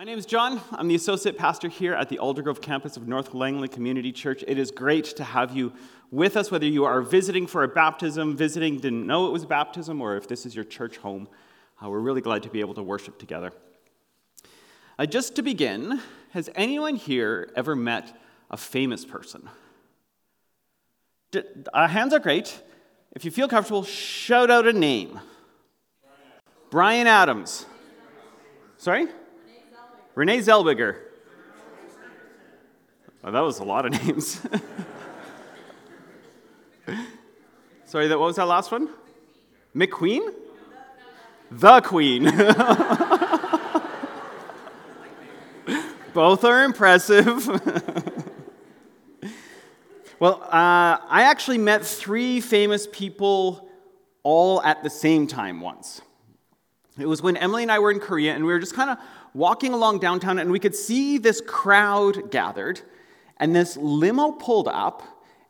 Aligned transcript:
My 0.00 0.04
name 0.04 0.16
is 0.16 0.24
John. 0.24 0.62
I'm 0.72 0.88
the 0.88 0.94
associate 0.94 1.36
pastor 1.36 1.68
here 1.68 1.92
at 1.92 2.08
the 2.08 2.16
Aldergrove 2.16 2.62
campus 2.62 2.96
of 2.96 3.06
North 3.06 3.34
Langley 3.34 3.68
Community 3.68 4.12
Church. 4.12 4.42
It 4.48 4.56
is 4.56 4.70
great 4.70 5.04
to 5.04 5.22
have 5.22 5.54
you 5.54 5.74
with 6.10 6.38
us, 6.38 6.50
whether 6.50 6.64
you 6.64 6.86
are 6.86 7.02
visiting 7.02 7.46
for 7.46 7.64
a 7.64 7.68
baptism, 7.68 8.34
visiting, 8.34 8.78
didn't 8.78 9.06
know 9.06 9.26
it 9.26 9.30
was 9.30 9.44
baptism, 9.44 10.00
or 10.00 10.16
if 10.16 10.26
this 10.26 10.46
is 10.46 10.56
your 10.56 10.64
church 10.64 10.96
home. 10.96 11.28
Uh, 11.84 11.90
we're 11.90 11.98
really 11.98 12.22
glad 12.22 12.42
to 12.44 12.48
be 12.48 12.60
able 12.60 12.72
to 12.72 12.82
worship 12.82 13.18
together. 13.18 13.52
Uh, 14.98 15.04
just 15.04 15.36
to 15.36 15.42
begin, 15.42 16.00
has 16.30 16.48
anyone 16.54 16.96
here 16.96 17.50
ever 17.54 17.76
met 17.76 18.18
a 18.50 18.56
famous 18.56 19.04
person? 19.04 19.50
D- 21.30 21.42
uh, 21.74 21.88
hands 21.88 22.14
are 22.14 22.20
great. 22.20 22.62
If 23.12 23.26
you 23.26 23.30
feel 23.30 23.48
comfortable, 23.48 23.82
shout 23.82 24.50
out 24.50 24.66
a 24.66 24.72
name. 24.72 25.20
Bryan 26.70 27.06
Adams. 27.06 27.66
Sorry? 28.78 29.06
Renee 30.14 30.38
Zellweger. 30.38 30.96
Oh, 33.22 33.30
that 33.30 33.40
was 33.40 33.58
a 33.58 33.64
lot 33.64 33.86
of 33.86 33.92
names. 34.06 34.40
Sorry, 37.84 38.08
that, 38.08 38.18
what 38.18 38.26
was 38.26 38.36
that 38.36 38.46
last 38.46 38.70
one? 38.70 38.88
McQueen? 39.74 40.32
The 41.50 41.80
Queen. 41.80 42.24
Both 46.14 46.44
are 46.44 46.62
impressive. 46.64 47.46
well, 50.20 50.42
uh, 50.44 50.98
I 51.08 51.22
actually 51.22 51.58
met 51.58 51.84
three 51.84 52.40
famous 52.40 52.86
people 52.90 53.68
all 54.22 54.62
at 54.62 54.82
the 54.84 54.90
same 54.90 55.26
time 55.26 55.60
once. 55.60 56.00
It 57.00 57.06
was 57.06 57.22
when 57.22 57.36
Emily 57.36 57.62
and 57.62 57.72
I 57.72 57.78
were 57.78 57.90
in 57.90 58.00
Korea, 58.00 58.34
and 58.34 58.44
we 58.44 58.52
were 58.52 58.58
just 58.58 58.74
kind 58.74 58.90
of 58.90 58.98
walking 59.34 59.72
along 59.72 60.00
downtown, 60.00 60.38
and 60.38 60.50
we 60.50 60.58
could 60.58 60.74
see 60.74 61.18
this 61.18 61.40
crowd 61.40 62.30
gathered, 62.30 62.80
and 63.38 63.54
this 63.54 63.76
limo 63.76 64.32
pulled 64.32 64.68
up, 64.68 65.02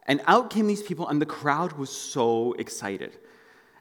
and 0.07 0.21
out 0.27 0.51
came 0.51 0.67
these 0.67 0.83
people, 0.83 1.09
and 1.09 1.21
the 1.21 1.27
crowd 1.27 1.73
was 1.73 1.91
so 1.91 2.53
excited. 2.55 3.19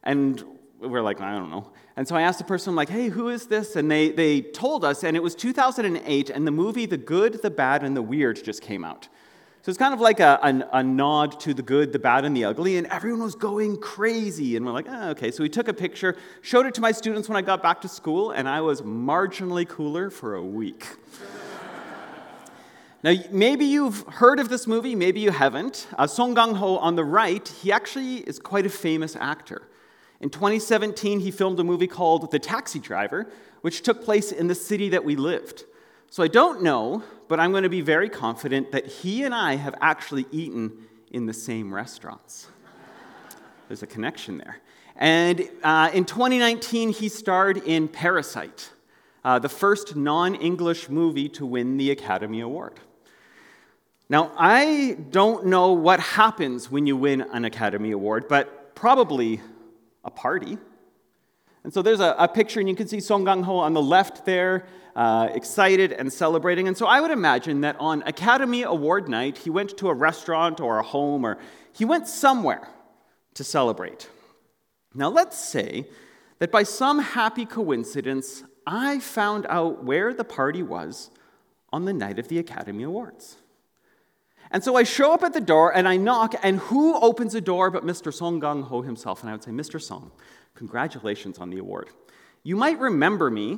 And 0.03 0.43
we're 0.79 1.01
like, 1.01 1.21
I 1.21 1.33
don't 1.33 1.49
know. 1.49 1.71
And 1.95 2.07
so 2.07 2.15
I 2.15 2.21
asked 2.21 2.37
the 2.37 2.45
person, 2.45 2.75
like, 2.75 2.89
hey, 2.89 3.09
who 3.09 3.29
is 3.29 3.47
this? 3.47 3.75
And 3.75 3.91
they, 3.91 4.11
they 4.11 4.41
told 4.41 4.85
us, 4.85 5.03
and 5.03 5.17
it 5.17 5.23
was 5.23 5.35
2008, 5.35 6.29
and 6.29 6.47
the 6.47 6.51
movie 6.51 6.85
The 6.85 6.97
Good, 6.97 7.41
the 7.41 7.49
Bad, 7.49 7.83
and 7.83 7.95
the 7.95 8.01
Weird 8.01 8.43
just 8.43 8.61
came 8.61 8.85
out. 8.85 9.09
So 9.61 9.69
it's 9.69 9.77
kind 9.77 9.93
of 9.93 9.99
like 9.99 10.21
a, 10.21 10.39
a, 10.41 10.77
a, 10.77 10.83
nod 10.83 11.37
to 11.41 11.53
the 11.53 11.61
good, 11.61 11.91
the 11.91 11.99
bad, 11.99 12.23
and 12.23 12.35
the 12.35 12.45
ugly, 12.45 12.77
and 12.77 12.87
everyone 12.87 13.21
was 13.23 13.35
going 13.35 13.77
crazy. 13.77 14.55
And 14.55 14.65
we're 14.65 14.71
like, 14.71 14.85
oh, 14.87 15.09
okay. 15.09 15.31
So 15.31 15.43
we 15.43 15.49
took 15.49 15.67
a 15.67 15.73
picture, 15.73 16.15
showed 16.41 16.65
it 16.65 16.73
to 16.75 16.81
my 16.81 16.93
students 16.93 17.27
when 17.27 17.35
I 17.35 17.41
got 17.41 17.61
back 17.61 17.81
to 17.81 17.89
school, 17.89 18.31
and 18.31 18.47
I 18.47 18.61
was 18.61 18.81
marginally 18.81 19.67
cooler 19.67 20.09
for 20.09 20.35
a 20.35 20.41
week. 20.43 20.87
now, 23.03 23.13
maybe 23.31 23.65
you've 23.65 24.01
heard 24.07 24.39
of 24.39 24.47
this 24.47 24.65
movie, 24.65 24.95
maybe 24.95 25.19
you 25.19 25.31
haven't. 25.31 25.87
Uh, 25.97 26.07
Song 26.07 26.35
Kang 26.35 26.55
Ho 26.55 26.77
on 26.77 26.95
the 26.95 27.03
right, 27.03 27.45
he 27.61 27.69
actually 27.69 28.17
is 28.19 28.39
quite 28.39 28.65
a 28.65 28.69
famous 28.69 29.17
actor. 29.17 29.63
In 30.21 30.29
2017, 30.29 31.19
he 31.19 31.31
filmed 31.31 31.59
a 31.59 31.65
movie 31.65 31.87
called 31.87 32.31
The 32.31 32.39
Taxi 32.39 32.79
Driver, 32.79 33.29
which 33.59 33.81
took 33.81 34.05
place 34.05 34.31
in 34.31 34.47
the 34.47 34.55
city 34.55 34.87
that 34.89 35.03
we 35.03 35.17
lived. 35.17 35.65
So 36.11 36.23
I 36.23 36.27
don't 36.27 36.63
know, 36.63 37.03
but 37.27 37.39
I'm 37.39 37.51
going 37.51 37.63
to 37.63 37.69
be 37.69 37.81
very 37.81 38.09
confident 38.09 38.71
that 38.71 38.87
he 38.87 39.23
and 39.23 39.33
I 39.33 39.55
have 39.55 39.75
actually 39.79 40.25
eaten 40.31 40.87
in 41.11 41.27
the 41.27 41.33
same 41.33 41.73
restaurants. 41.73 42.47
There's 43.67 43.83
a 43.83 43.87
connection 43.87 44.39
there. 44.39 44.57
And 44.95 45.47
uh, 45.63 45.91
in 45.93 46.05
2019, 46.05 46.89
he 46.89 47.09
starred 47.09 47.57
in 47.57 47.87
Parasite, 47.87 48.71
uh, 49.23 49.37
the 49.37 49.49
first 49.49 49.95
non 49.95 50.33
English 50.35 50.89
movie 50.89 51.29
to 51.29 51.45
win 51.45 51.77
the 51.77 51.91
Academy 51.91 52.41
Award. 52.41 52.79
Now, 54.09 54.31
I 54.35 54.97
don't 55.11 55.45
know 55.45 55.73
what 55.73 55.99
happens 55.99 56.71
when 56.71 56.87
you 56.87 56.97
win 56.97 57.21
an 57.21 57.45
Academy 57.45 57.91
Award, 57.91 58.27
but 58.27 58.73
probably 58.73 59.39
a 60.03 60.09
party. 60.09 60.57
And 61.63 61.73
so 61.73 61.81
there's 61.81 61.99
a, 61.99 62.15
a 62.17 62.27
picture, 62.27 62.59
and 62.59 62.69
you 62.69 62.75
can 62.75 62.87
see 62.87 62.99
Song 62.99 63.25
Kang 63.25 63.43
Ho 63.43 63.57
on 63.57 63.73
the 63.73 63.81
left 63.81 64.25
there 64.25 64.65
uh, 64.95 65.29
excited 65.33 65.91
and 65.93 66.11
celebrating. 66.11 66.67
And 66.67 66.77
so 66.77 66.85
I 66.85 67.01
would 67.01 67.11
imagine 67.11 67.61
that 67.61 67.75
on 67.79 68.01
Academy 68.03 68.63
Award 68.63 69.07
night, 69.07 69.37
he 69.37 69.49
went 69.49 69.77
to 69.77 69.89
a 69.89 69.93
restaurant 69.93 70.59
or 70.59 70.79
a 70.79 70.83
home, 70.83 71.25
or 71.25 71.37
he 71.73 71.85
went 71.85 72.07
somewhere 72.07 72.67
to 73.35 73.43
celebrate. 73.43 74.09
Now, 74.93 75.09
let's 75.09 75.37
say 75.37 75.87
that 76.39 76.51
by 76.51 76.63
some 76.63 76.99
happy 76.99 77.45
coincidence, 77.45 78.43
I 78.65 78.99
found 78.99 79.45
out 79.49 79.83
where 79.83 80.13
the 80.13 80.23
party 80.23 80.63
was 80.63 81.11
on 81.71 81.85
the 81.85 81.93
night 81.93 82.19
of 82.19 82.27
the 82.27 82.39
Academy 82.39 82.83
Awards. 82.83 83.37
And 84.51 84.63
so 84.63 84.75
I 84.75 84.83
show 84.83 85.13
up 85.13 85.23
at 85.23 85.33
the 85.33 85.41
door 85.41 85.75
and 85.75 85.87
I 85.87 85.97
knock, 85.97 86.33
and 86.41 86.59
who 86.59 86.99
opens 86.99 87.33
the 87.33 87.41
door 87.41 87.69
but 87.69 87.85
Mr. 87.85 88.11
Song 88.13 88.41
Kang 88.41 88.63
Ho 88.63 88.81
himself? 88.81 89.21
And 89.21 89.29
I 89.29 89.33
would 89.33 89.43
say, 89.43 89.51
Mr. 89.51 89.81
Song, 89.81 90.11
congratulations 90.59 91.39
on 91.39 91.49
the 91.49 91.57
award. 91.57 91.89
You 92.43 92.55
might 92.55 92.77
remember 92.79 93.31
me 93.31 93.57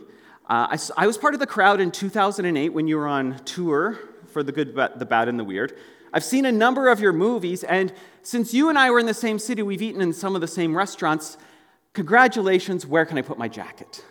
uh, 0.51 0.75
I, 0.97 1.03
I, 1.03 1.07
was 1.07 1.17
part 1.17 1.33
of 1.33 1.39
the 1.39 1.47
crowd 1.47 1.79
in 1.79 1.91
2008 1.91 2.69
when 2.69 2.85
you 2.85 2.97
were 2.97 3.07
on 3.07 3.37
tour 3.45 3.97
for 4.33 4.43
The 4.43 4.51
Good, 4.51 4.75
the 4.75 5.05
Bad, 5.05 5.29
and 5.29 5.39
the 5.39 5.45
Weird. 5.45 5.77
I've 6.11 6.25
seen 6.25 6.45
a 6.45 6.51
number 6.51 6.89
of 6.89 6.99
your 6.99 7.13
movies, 7.13 7.63
and 7.63 7.93
since 8.21 8.53
you 8.53 8.67
and 8.67 8.77
I 8.77 8.91
were 8.91 8.99
in 8.99 9.05
the 9.05 9.13
same 9.13 9.39
city, 9.39 9.61
we've 9.61 9.81
eaten 9.81 10.01
in 10.01 10.11
some 10.11 10.35
of 10.35 10.41
the 10.41 10.47
same 10.47 10.75
restaurants. 10.75 11.37
Congratulations, 11.93 12.85
where 12.85 13.05
can 13.05 13.17
I 13.17 13.21
put 13.21 13.37
my 13.37 13.47
jacket? 13.47 14.03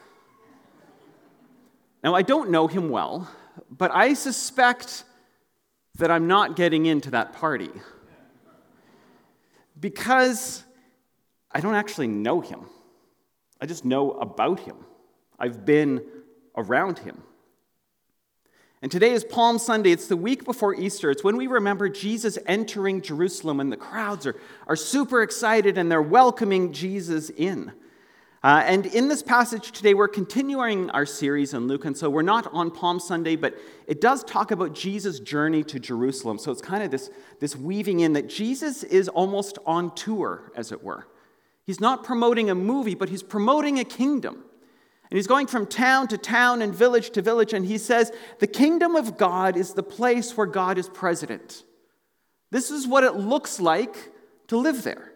Now, 2.03 2.15
I 2.15 2.23
don't 2.23 2.51
know 2.51 2.69
him 2.69 2.89
well, 2.89 3.29
but 3.71 3.91
I 3.91 4.15
suspect 4.15 5.05
that 5.99 6.11
I'm 6.11 6.27
not 6.27 6.57
getting 6.57 6.87
into 6.87 7.11
that 7.11 7.35
party 7.35 7.71
because 9.79 10.65
I 11.53 11.61
don't 11.61 11.75
actually 11.75 12.09
know 12.09 12.41
him. 12.41 12.67
I 13.61 13.67
just 13.67 13.85
know 13.85 14.13
about 14.13 14.61
him. 14.61 14.77
I've 15.39 15.65
been 15.65 16.03
around 16.57 16.99
him. 17.01 17.23
And 18.83 18.91
today 18.91 19.13
is 19.13 19.25
Palm 19.25 19.59
Sunday. 19.59 19.91
It's 19.91 20.07
the 20.07 20.17
week 20.17 20.45
before 20.45 20.75
Easter. 20.75 21.11
It's 21.11 21.23
when 21.23 21.37
we 21.37 21.47
remember 21.47 21.91
Jesus 21.91 22.39
entering 22.47 23.03
Jerusalem, 23.03 23.61
and 23.61 23.71
the 23.71 23.77
crowds 23.77 24.27
are, 24.27 24.37
are 24.67 24.77
super 24.77 25.23
excited 25.23 25.77
and 25.77 25.93
they're 25.93 26.01
welcoming 26.01 26.73
Jesus 26.73 27.29
in. 27.29 27.73
Uh, 28.43 28.63
and 28.65 28.87
in 28.87 29.09
this 29.09 29.23
passage 29.23 29.71
today, 29.73 29.93
we're 29.93 30.09
continuing 30.09 30.89
our 30.91 31.05
series 31.05 31.53
in 31.53 31.69
Luke. 31.69 31.85
And 31.85 31.95
so 31.95 32.09
we're 32.09 32.23
not 32.23 32.51
on 32.55 32.71
Palm 32.71 32.99
Sunday, 32.99 33.37
but 33.37 33.55
it 33.87 34.01
does 34.01 34.25
talk 34.25 34.51
about 34.51 34.75
Jesus' 34.75 35.21
journey 35.21 35.63
to 35.65 35.79
Jerusalem. 35.79 36.39
So 36.39 36.51
it's 36.51 36.63
kind 36.63 36.83
of 36.83 36.91
this, 36.91 37.11
this 37.39 37.55
weaving 37.55 38.01
in 38.01 38.15
that 38.15 38.31
Jesus 38.31 38.83
is 38.83 39.11
almost 39.11 39.59
on 39.67 39.95
tour, 39.95 40.51
as 40.57 40.73
it 40.73 40.83
were. 40.83 41.07
He's 41.71 41.81
not 41.81 42.03
promoting 42.03 42.51
a 42.51 42.55
movie, 42.57 42.97
but 42.97 43.11
he's 43.11 43.23
promoting 43.23 43.79
a 43.79 43.85
kingdom. 43.85 44.43
And 45.09 45.17
he's 45.17 45.29
going 45.29 45.47
from 45.47 45.69
town 45.69 46.09
to 46.09 46.19
town 46.19 46.63
and 46.63 46.75
village 46.75 47.11
to 47.11 47.23
village, 47.23 47.53
and 47.53 47.65
he 47.65 47.79
says, 47.79 48.11
The 48.41 48.49
kingdom 48.49 48.97
of 48.97 49.17
God 49.17 49.57
is 49.57 49.75
the 49.75 49.85
place 49.85 50.37
where 50.37 50.49
God 50.49 50.79
is 50.79 50.89
president. 50.89 51.63
This 52.51 52.73
is 52.73 52.89
what 52.89 53.05
it 53.05 53.15
looks 53.15 53.61
like 53.61 54.11
to 54.49 54.57
live 54.57 54.83
there. 54.83 55.13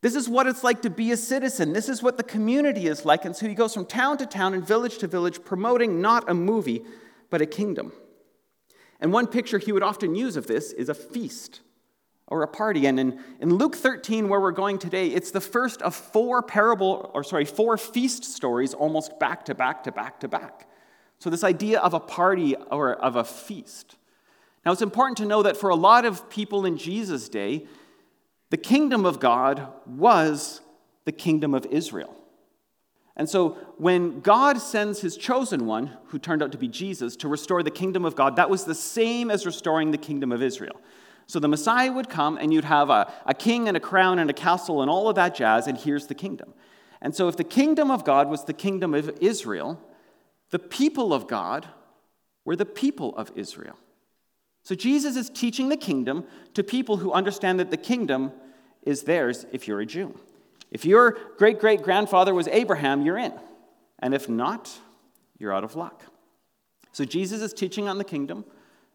This 0.00 0.14
is 0.14 0.26
what 0.26 0.46
it's 0.46 0.64
like 0.64 0.80
to 0.80 0.88
be 0.88 1.12
a 1.12 1.18
citizen. 1.18 1.74
This 1.74 1.90
is 1.90 2.02
what 2.02 2.16
the 2.16 2.22
community 2.22 2.86
is 2.86 3.04
like. 3.04 3.26
And 3.26 3.36
so 3.36 3.46
he 3.46 3.52
goes 3.52 3.74
from 3.74 3.84
town 3.84 4.16
to 4.16 4.24
town 4.24 4.54
and 4.54 4.66
village 4.66 4.96
to 5.00 5.06
village, 5.06 5.44
promoting 5.44 6.00
not 6.00 6.30
a 6.30 6.32
movie, 6.32 6.82
but 7.28 7.42
a 7.42 7.46
kingdom. 7.46 7.92
And 9.00 9.12
one 9.12 9.26
picture 9.26 9.58
he 9.58 9.72
would 9.72 9.82
often 9.82 10.14
use 10.14 10.38
of 10.38 10.46
this 10.46 10.72
is 10.72 10.88
a 10.88 10.94
feast 10.94 11.60
or 12.28 12.42
a 12.42 12.48
party. 12.48 12.86
And 12.86 13.00
in, 13.00 13.20
in 13.40 13.54
Luke 13.54 13.74
13, 13.74 14.28
where 14.28 14.40
we're 14.40 14.52
going 14.52 14.78
today, 14.78 15.08
it's 15.08 15.30
the 15.30 15.40
first 15.40 15.82
of 15.82 15.94
four 15.94 16.42
parable, 16.42 17.10
or 17.14 17.24
sorry, 17.24 17.44
four 17.44 17.76
feast 17.76 18.24
stories 18.24 18.74
almost 18.74 19.18
back 19.18 19.44
to 19.46 19.54
back 19.54 19.84
to 19.84 19.92
back 19.92 20.20
to 20.20 20.28
back. 20.28 20.68
So, 21.18 21.30
this 21.30 21.42
idea 21.42 21.80
of 21.80 21.94
a 21.94 22.00
party 22.00 22.54
or 22.70 22.92
of 22.92 23.16
a 23.16 23.24
feast. 23.24 23.96
Now, 24.64 24.72
it's 24.72 24.82
important 24.82 25.16
to 25.18 25.26
know 25.26 25.42
that 25.42 25.56
for 25.56 25.70
a 25.70 25.74
lot 25.74 26.04
of 26.04 26.28
people 26.30 26.64
in 26.64 26.76
Jesus' 26.76 27.28
day, 27.28 27.66
the 28.50 28.56
kingdom 28.56 29.04
of 29.04 29.18
God 29.18 29.68
was 29.86 30.60
the 31.04 31.12
kingdom 31.12 31.54
of 31.54 31.66
Israel. 31.66 32.14
And 33.16 33.28
so, 33.28 33.56
when 33.78 34.20
God 34.20 34.58
sends 34.58 35.00
his 35.00 35.16
chosen 35.16 35.66
one, 35.66 35.96
who 36.08 36.18
turned 36.18 36.42
out 36.42 36.52
to 36.52 36.58
be 36.58 36.68
Jesus, 36.68 37.16
to 37.16 37.28
restore 37.28 37.64
the 37.64 37.70
kingdom 37.70 38.04
of 38.04 38.14
God, 38.14 38.36
that 38.36 38.48
was 38.48 38.64
the 38.64 38.74
same 38.74 39.30
as 39.30 39.44
restoring 39.44 39.90
the 39.90 39.98
kingdom 39.98 40.30
of 40.30 40.40
Israel. 40.40 40.80
So 41.28 41.38
the 41.38 41.48
Messiah 41.48 41.92
would 41.92 42.08
come, 42.08 42.38
and 42.38 42.52
you'd 42.52 42.64
have 42.64 42.88
a, 42.88 43.12
a 43.26 43.34
king 43.34 43.68
and 43.68 43.76
a 43.76 43.80
crown 43.80 44.18
and 44.18 44.30
a 44.30 44.32
castle 44.34 44.80
and 44.80 44.90
all 44.90 45.08
of 45.08 45.14
that 45.16 45.34
jazz, 45.34 45.66
and 45.66 45.76
here's 45.76 46.06
the 46.06 46.14
kingdom. 46.14 46.54
And 47.02 47.14
so, 47.14 47.28
if 47.28 47.36
the 47.36 47.44
kingdom 47.44 47.90
of 47.90 48.04
God 48.04 48.28
was 48.28 48.44
the 48.44 48.52
kingdom 48.52 48.94
of 48.94 49.10
Israel, 49.20 49.80
the 50.50 50.58
people 50.58 51.12
of 51.12 51.28
God 51.28 51.68
were 52.44 52.56
the 52.56 52.64
people 52.64 53.14
of 53.16 53.30
Israel. 53.36 53.76
So, 54.64 54.74
Jesus 54.74 55.16
is 55.16 55.30
teaching 55.30 55.68
the 55.68 55.76
kingdom 55.76 56.24
to 56.54 56.64
people 56.64 56.96
who 56.96 57.12
understand 57.12 57.60
that 57.60 57.70
the 57.70 57.76
kingdom 57.76 58.32
is 58.82 59.02
theirs 59.02 59.46
if 59.52 59.68
you're 59.68 59.80
a 59.80 59.86
Jew. 59.86 60.18
If 60.70 60.84
your 60.84 61.18
great 61.36 61.60
great 61.60 61.82
grandfather 61.82 62.34
was 62.34 62.48
Abraham, 62.48 63.02
you're 63.02 63.18
in. 63.18 63.34
And 64.00 64.14
if 64.14 64.28
not, 64.28 64.70
you're 65.38 65.52
out 65.52 65.64
of 65.64 65.76
luck. 65.76 66.04
So 66.92 67.04
Jesus 67.04 67.42
is 67.42 67.52
teaching 67.52 67.88
on 67.88 67.98
the 67.98 68.04
kingdom, 68.04 68.44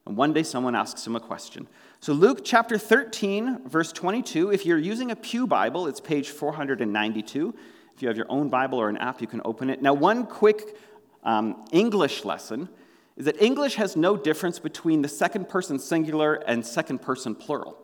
and 0.05 0.17
one 0.17 0.33
day 0.33 0.43
someone 0.43 0.75
asks 0.75 1.05
him 1.07 1.15
a 1.15 1.19
question. 1.19 1.67
So, 1.99 2.13
Luke 2.13 2.41
chapter 2.43 2.77
13, 2.77 3.69
verse 3.69 3.91
22, 3.93 4.51
if 4.51 4.65
you're 4.65 4.77
using 4.77 5.11
a 5.11 5.15
Pew 5.15 5.47
Bible, 5.47 5.87
it's 5.87 6.01
page 6.01 6.29
492. 6.29 7.55
If 7.95 8.01
you 8.01 8.07
have 8.07 8.17
your 8.17 8.25
own 8.29 8.49
Bible 8.49 8.79
or 8.79 8.89
an 8.89 8.97
app, 8.97 9.21
you 9.21 9.27
can 9.27 9.41
open 9.45 9.69
it. 9.69 9.81
Now, 9.81 9.93
one 9.93 10.25
quick 10.25 10.77
um, 11.23 11.65
English 11.71 12.25
lesson 12.25 12.67
is 13.15 13.25
that 13.25 13.41
English 13.41 13.75
has 13.75 13.95
no 13.95 14.17
difference 14.17 14.59
between 14.59 15.01
the 15.01 15.07
second 15.07 15.47
person 15.47 15.79
singular 15.79 16.35
and 16.35 16.65
second 16.65 17.01
person 17.01 17.35
plural. 17.35 17.77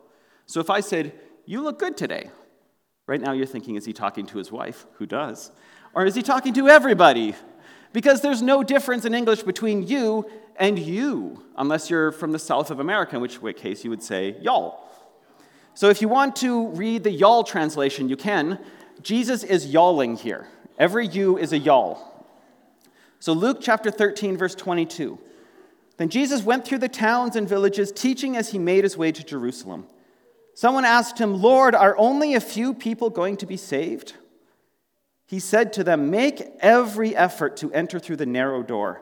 So 0.45 0.59
if 0.59 0.69
I 0.69 0.79
said, 0.79 1.13
You 1.45 1.61
look 1.61 1.79
good 1.79 1.95
today, 1.95 2.29
right 3.07 3.21
now 3.21 3.31
you're 3.31 3.45
thinking, 3.45 3.75
Is 3.75 3.85
he 3.85 3.93
talking 3.93 4.25
to 4.27 4.37
his 4.37 4.51
wife? 4.51 4.85
Who 4.93 5.05
does? 5.05 5.51
Or 5.93 6.05
is 6.05 6.15
he 6.15 6.21
talking 6.21 6.53
to 6.55 6.67
everybody? 6.67 7.35
Because 7.93 8.21
there's 8.21 8.41
no 8.41 8.63
difference 8.63 9.05
in 9.05 9.15
English 9.15 9.43
between 9.43 9.87
you 9.87 10.29
and 10.59 10.77
you, 10.77 11.43
unless 11.57 11.89
you're 11.89 12.11
from 12.11 12.31
the 12.31 12.39
south 12.39 12.69
of 12.69 12.79
America, 12.79 13.15
in 13.15 13.21
which 13.21 13.39
case 13.57 13.83
you 13.83 13.89
would 13.89 14.03
say 14.03 14.35
y'all. 14.41 14.87
So 15.73 15.89
if 15.89 16.01
you 16.01 16.09
want 16.09 16.35
to 16.37 16.67
read 16.69 17.03
the 17.03 17.11
y'all 17.11 17.43
translation, 17.43 18.09
you 18.09 18.17
can. 18.17 18.59
Jesus 19.01 19.43
is 19.43 19.67
yawling 19.67 20.17
here. 20.17 20.47
Every 20.77 21.07
you 21.07 21.37
is 21.37 21.53
a 21.53 21.57
y'all. 21.57 22.27
So, 23.21 23.33
Luke 23.33 23.57
chapter 23.61 23.91
13, 23.91 24.37
verse 24.37 24.55
22. 24.55 25.19
Then 25.97 26.07
Jesus 26.07 26.43
went 26.43 26.65
through 26.65 26.77
the 26.77 26.87
towns 26.87 27.35
and 27.35 27.47
villages, 27.47 27.91
teaching 27.91 28.37
as 28.37 28.51
he 28.51 28.57
made 28.57 28.85
his 28.85 28.95
way 28.95 29.11
to 29.11 29.23
Jerusalem. 29.23 29.87
Someone 30.53 30.85
asked 30.85 31.19
him, 31.19 31.41
Lord, 31.41 31.75
are 31.75 31.97
only 31.97 32.33
a 32.33 32.39
few 32.39 32.73
people 32.73 33.09
going 33.09 33.35
to 33.37 33.45
be 33.45 33.57
saved? 33.57 34.13
He 35.25 35.39
said 35.39 35.73
to 35.73 35.83
them, 35.83 36.09
Make 36.09 36.41
every 36.61 37.15
effort 37.15 37.57
to 37.57 37.71
enter 37.73 37.99
through 37.99 38.15
the 38.15 38.25
narrow 38.25 38.63
door, 38.63 39.01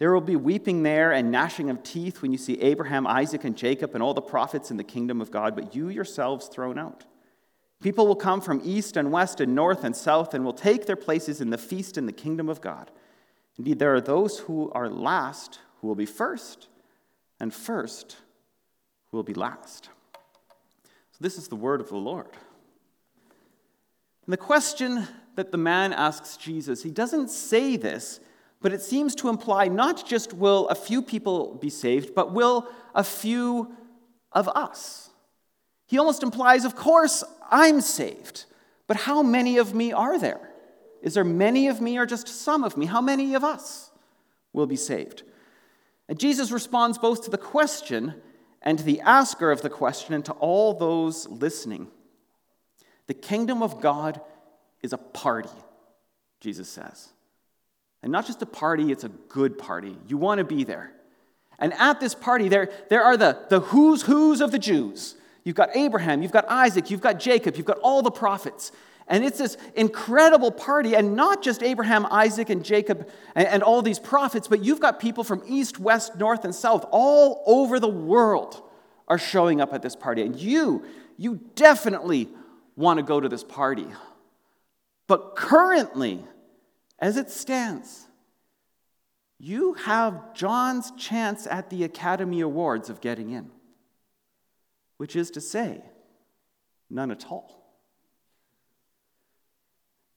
There 0.00 0.14
will 0.14 0.22
be 0.22 0.34
weeping 0.34 0.82
there 0.82 1.12
and 1.12 1.30
gnashing 1.30 1.68
of 1.68 1.82
teeth 1.82 2.22
when 2.22 2.32
you 2.32 2.38
see 2.38 2.58
Abraham, 2.62 3.06
Isaac, 3.06 3.44
and 3.44 3.54
Jacob 3.54 3.90
and 3.92 4.02
all 4.02 4.14
the 4.14 4.22
prophets 4.22 4.70
in 4.70 4.78
the 4.78 4.82
kingdom 4.82 5.20
of 5.20 5.30
God, 5.30 5.54
but 5.54 5.74
you 5.74 5.90
yourselves 5.90 6.48
thrown 6.48 6.78
out. 6.78 7.04
People 7.82 8.06
will 8.06 8.16
come 8.16 8.40
from 8.40 8.62
east 8.64 8.96
and 8.96 9.12
west 9.12 9.42
and 9.42 9.54
north 9.54 9.84
and 9.84 9.94
south 9.94 10.32
and 10.32 10.42
will 10.42 10.54
take 10.54 10.86
their 10.86 10.96
places 10.96 11.42
in 11.42 11.50
the 11.50 11.58
feast 11.58 11.98
in 11.98 12.06
the 12.06 12.14
kingdom 12.14 12.48
of 12.48 12.62
God. 12.62 12.90
Indeed, 13.58 13.78
there 13.78 13.94
are 13.94 14.00
those 14.00 14.38
who 14.38 14.72
are 14.72 14.88
last 14.88 15.60
who 15.80 15.88
will 15.88 15.94
be 15.94 16.06
first, 16.06 16.68
and 17.38 17.52
first 17.52 18.16
will 19.12 19.22
be 19.22 19.34
last. 19.34 19.90
So, 21.12 21.18
this 21.20 21.36
is 21.36 21.48
the 21.48 21.56
word 21.56 21.82
of 21.82 21.90
the 21.90 21.96
Lord. 21.96 22.30
And 24.24 24.32
the 24.32 24.38
question 24.38 25.06
that 25.36 25.52
the 25.52 25.58
man 25.58 25.92
asks 25.92 26.38
Jesus, 26.38 26.82
he 26.82 26.90
doesn't 26.90 27.28
say 27.28 27.76
this, 27.76 28.20
but 28.60 28.72
it 28.72 28.82
seems 28.82 29.14
to 29.16 29.28
imply 29.28 29.68
not 29.68 30.06
just 30.06 30.32
will 30.32 30.68
a 30.68 30.74
few 30.74 31.02
people 31.02 31.54
be 31.54 31.70
saved, 31.70 32.14
but 32.14 32.32
will 32.32 32.68
a 32.94 33.04
few 33.04 33.74
of 34.32 34.48
us. 34.48 35.10
He 35.86 35.98
almost 35.98 36.22
implies, 36.22 36.64
of 36.64 36.76
course, 36.76 37.24
I'm 37.50 37.80
saved, 37.80 38.44
but 38.86 38.96
how 38.96 39.22
many 39.22 39.58
of 39.58 39.74
me 39.74 39.92
are 39.92 40.18
there? 40.18 40.50
Is 41.02 41.14
there 41.14 41.24
many 41.24 41.68
of 41.68 41.80
me 41.80 41.96
or 41.98 42.06
just 42.06 42.28
some 42.28 42.62
of 42.62 42.76
me? 42.76 42.86
How 42.86 43.00
many 43.00 43.34
of 43.34 43.42
us 43.42 43.90
will 44.52 44.66
be 44.66 44.76
saved? 44.76 45.22
And 46.08 46.18
Jesus 46.18 46.50
responds 46.50 46.98
both 46.98 47.24
to 47.24 47.30
the 47.30 47.38
question 47.38 48.14
and 48.62 48.78
to 48.78 48.84
the 48.84 49.00
asker 49.00 49.50
of 49.50 49.62
the 49.62 49.70
question 49.70 50.12
and 50.12 50.24
to 50.26 50.32
all 50.32 50.74
those 50.74 51.26
listening. 51.28 51.88
The 53.06 53.14
kingdom 53.14 53.62
of 53.62 53.80
God 53.80 54.20
is 54.82 54.92
a 54.92 54.98
party, 54.98 55.48
Jesus 56.40 56.68
says. 56.68 57.12
And 58.02 58.10
not 58.12 58.26
just 58.26 58.40
a 58.42 58.46
party, 58.46 58.90
it's 58.90 59.04
a 59.04 59.08
good 59.08 59.58
party. 59.58 59.96
You 60.08 60.16
want 60.16 60.38
to 60.38 60.44
be 60.44 60.64
there. 60.64 60.92
And 61.58 61.74
at 61.74 62.00
this 62.00 62.14
party, 62.14 62.48
there, 62.48 62.70
there 62.88 63.02
are 63.02 63.16
the, 63.16 63.38
the 63.50 63.60
who's 63.60 64.02
who's 64.02 64.40
of 64.40 64.50
the 64.50 64.58
Jews. 64.58 65.16
You've 65.44 65.56
got 65.56 65.76
Abraham, 65.76 66.22
you've 66.22 66.32
got 66.32 66.48
Isaac, 66.48 66.90
you've 66.90 67.00
got 67.00 67.18
Jacob, 67.18 67.56
you've 67.56 67.66
got 67.66 67.78
all 67.78 68.02
the 68.02 68.10
prophets. 68.10 68.72
And 69.06 69.24
it's 69.24 69.38
this 69.38 69.56
incredible 69.74 70.52
party, 70.52 70.94
and 70.94 71.16
not 71.16 71.42
just 71.42 71.62
Abraham, 71.62 72.06
Isaac, 72.06 72.48
and 72.48 72.64
Jacob, 72.64 73.10
and, 73.34 73.48
and, 73.48 73.62
all 73.62 73.82
these 73.82 73.98
prophets, 73.98 74.46
but 74.46 74.62
you've 74.62 74.78
got 74.78 75.00
people 75.00 75.24
from 75.24 75.42
east, 75.48 75.80
west, 75.80 76.16
north, 76.16 76.44
and 76.44 76.54
south 76.54 76.86
all 76.92 77.42
over 77.44 77.80
the 77.80 77.88
world 77.88 78.62
are 79.08 79.18
showing 79.18 79.60
up 79.60 79.74
at 79.74 79.82
this 79.82 79.96
party. 79.96 80.22
And 80.22 80.36
you, 80.36 80.84
you 81.16 81.40
definitely 81.56 82.28
want 82.76 82.98
to 82.98 83.02
go 83.02 83.18
to 83.18 83.28
this 83.28 83.42
party. 83.42 83.86
But 85.08 85.34
currently, 85.34 86.22
as 87.00 87.16
it 87.16 87.30
stands, 87.30 88.06
you 89.38 89.74
have 89.74 90.34
John's 90.34 90.90
chance 90.92 91.46
at 91.46 91.70
the 91.70 91.84
Academy 91.84 92.40
Awards 92.40 92.90
of 92.90 93.00
getting 93.00 93.30
in, 93.30 93.50
which 94.98 95.16
is 95.16 95.30
to 95.32 95.40
say, 95.40 95.82
none 96.90 97.10
at 97.10 97.26
all. 97.30 97.60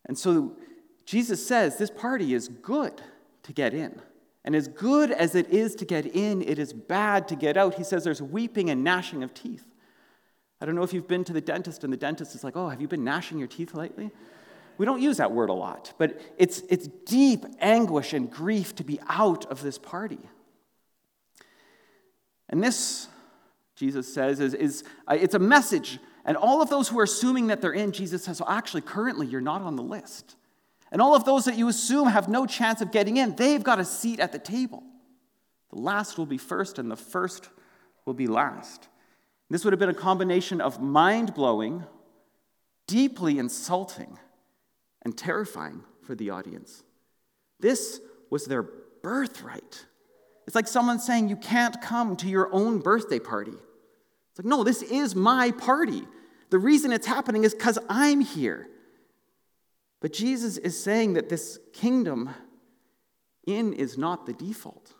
And 0.06 0.18
so 0.18 0.58
Jesus 1.06 1.46
says 1.46 1.78
this 1.78 1.90
party 1.90 2.34
is 2.34 2.50
good 2.50 3.02
to 3.44 3.54
get 3.54 3.74
in. 3.74 4.02
And 4.46 4.56
as 4.56 4.68
good 4.68 5.10
as 5.12 5.36
it 5.36 5.50
is 5.50 5.76
to 5.76 5.86
get 5.86 6.06
in, 6.06 6.42
it 6.42 6.60
is 6.60 6.74
bad 6.74 7.30
to 7.30 7.36
get 7.36 7.56
out. 7.56 7.76
He 7.76 7.84
says 7.86 8.04
there's 8.04 8.22
weeping 8.22 8.70
and 8.70 8.84
gnashing 8.84 9.24
of 9.24 9.34
teeth. 9.34 9.66
I 10.60 10.66
don't 10.66 10.76
know 10.76 10.84
if 10.84 10.94
you've 10.94 11.08
been 11.08 11.24
to 11.26 11.34
the 11.34 11.42
dentist 11.42 11.86
and 11.86 11.94
the 11.94 11.98
dentist 11.98 12.36
is 12.36 12.44
like, 12.44 12.58
oh, 12.58 12.68
have 12.68 12.82
you 12.82 12.88
been 12.90 13.06
gnashing 13.06 13.40
your 13.40 13.48
teeth 13.48 13.74
lately? 13.74 14.12
We 14.78 14.86
don't 14.86 15.02
use 15.02 15.18
that 15.18 15.32
word 15.32 15.50
a 15.50 15.54
lot, 15.54 15.94
but 15.98 16.20
it's, 16.38 16.62
it's 16.70 16.88
deep 17.06 17.46
anguish 17.60 18.14
and 18.14 18.30
grief 18.30 18.76
to 18.76 18.84
be 18.84 19.00
out 19.08 19.46
of 19.46 19.62
this 19.62 19.78
party. 19.78 20.20
And 22.50 22.64
this, 22.64 23.08
Jesus 23.76 24.12
says, 24.14 24.40
is, 24.40 24.54
is 24.54 24.84
uh, 25.08 25.18
it's 25.20 25.36
a 25.36 25.40
message 25.40 26.00
and 26.26 26.38
all 26.38 26.62
of 26.62 26.70
those 26.70 26.88
who 26.88 27.00
are 27.00 27.04
assuming 27.04 27.48
that 27.48 27.62
they're 27.62 27.74
in, 27.74 27.92
Jesus 27.92 28.24
says, 28.24 28.40
well, 28.40 28.50
actually, 28.50 28.82
currently, 28.82 29.28
you're 29.28 29.42
not 29.42 29.62
on 29.62 29.76
the 29.76 29.84
list. 29.84 30.36
And 30.92 31.02
all 31.02 31.16
of 31.16 31.26
those 31.26 31.46
that 31.46 31.58
you 31.58 31.68
assume 31.68 32.08
have 32.08 32.30
no 32.30 32.46
chance 32.46 32.82
of 32.82 32.92
getting 32.92 33.18
in, 33.18 33.36
they've 33.36 33.64
got 33.64 33.80
a 33.80 33.86
seat 33.86 34.20
at 34.20 34.32
the 34.32 34.40
table. 34.40 34.84
The 35.72 35.80
last 35.80 36.18
will 36.18 36.26
be 36.26 36.38
first, 36.38 36.80
and 36.80 36.90
the 36.90 36.96
first 36.96 37.50
will 38.06 38.14
be 38.14 38.28
last. 38.28 38.88
This 39.50 39.66
would 39.66 39.74
have 39.74 39.80
been 39.80 39.90
a 39.90 39.94
combination 39.94 40.62
of 40.62 40.82
mind 40.82 41.34
blowing, 41.34 41.84
deeply 42.88 43.38
insulting, 43.38 44.18
and 45.04 45.18
terrifying 45.18 45.84
for 46.02 46.16
the 46.16 46.30
audience. 46.30 46.84
This 47.60 48.00
was 48.30 48.46
their 48.46 48.64
birthright. 48.64 49.86
It's 50.48 50.56
like 50.56 50.68
someone 50.68 51.00
saying, 51.00 51.30
You 51.30 51.36
can't 51.36 51.82
come 51.82 52.16
to 52.18 52.28
your 52.28 52.54
own 52.54 52.80
birthday 52.80 53.20
party. 53.20 53.54
It's 53.54 54.40
like, 54.40 54.46
no, 54.46 54.64
this 54.64 54.82
is 54.82 55.16
my 55.16 55.52
party. 55.52 56.04
The 56.50 56.58
reason 56.58 56.92
it's 56.92 57.06
happening 57.06 57.44
is 57.44 57.54
because 57.54 57.78
I'm 57.88 58.22
here. 58.22 58.68
But 60.02 60.12
Jesus 60.12 60.58
is 60.58 60.82
saying 60.82 61.14
that 61.14 61.30
this 61.30 61.60
kingdom 61.72 62.32
in 63.46 63.74
is 63.74 63.98
not 63.98 64.26
the 64.26 64.34
default. 64.34 64.94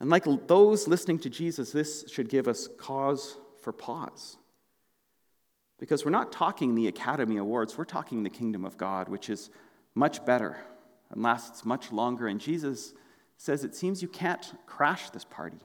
And 0.00 0.10
like 0.10 0.24
those 0.48 0.88
listening 0.88 1.18
to 1.20 1.30
Jesus, 1.30 1.70
this 1.70 2.10
should 2.10 2.28
give 2.28 2.48
us 2.48 2.68
cause 2.78 3.36
for 3.60 3.72
pause. 3.72 4.36
Because 5.82 6.04
we're 6.04 6.12
not 6.12 6.30
talking 6.30 6.76
the 6.76 6.86
Academy 6.86 7.38
Awards, 7.38 7.76
we're 7.76 7.84
talking 7.84 8.22
the 8.22 8.30
kingdom 8.30 8.64
of 8.64 8.76
God, 8.76 9.08
which 9.08 9.28
is 9.28 9.50
much 9.96 10.24
better 10.24 10.56
and 11.10 11.20
lasts 11.20 11.64
much 11.64 11.90
longer. 11.90 12.28
And 12.28 12.40
Jesus 12.40 12.94
says 13.36 13.64
it 13.64 13.74
seems 13.74 14.00
you 14.00 14.06
can't 14.06 14.54
crash 14.64 15.10
this 15.10 15.24
party. 15.24 15.58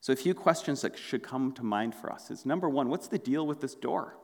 So, 0.00 0.12
a 0.12 0.16
few 0.16 0.32
questions 0.32 0.82
that 0.82 0.96
should 0.96 1.24
come 1.24 1.50
to 1.54 1.64
mind 1.64 1.96
for 1.96 2.12
us 2.12 2.30
is 2.30 2.46
number 2.46 2.68
one, 2.68 2.88
what's 2.88 3.08
the 3.08 3.18
deal 3.18 3.44
with 3.44 3.60
this 3.60 3.74
door? 3.74 4.16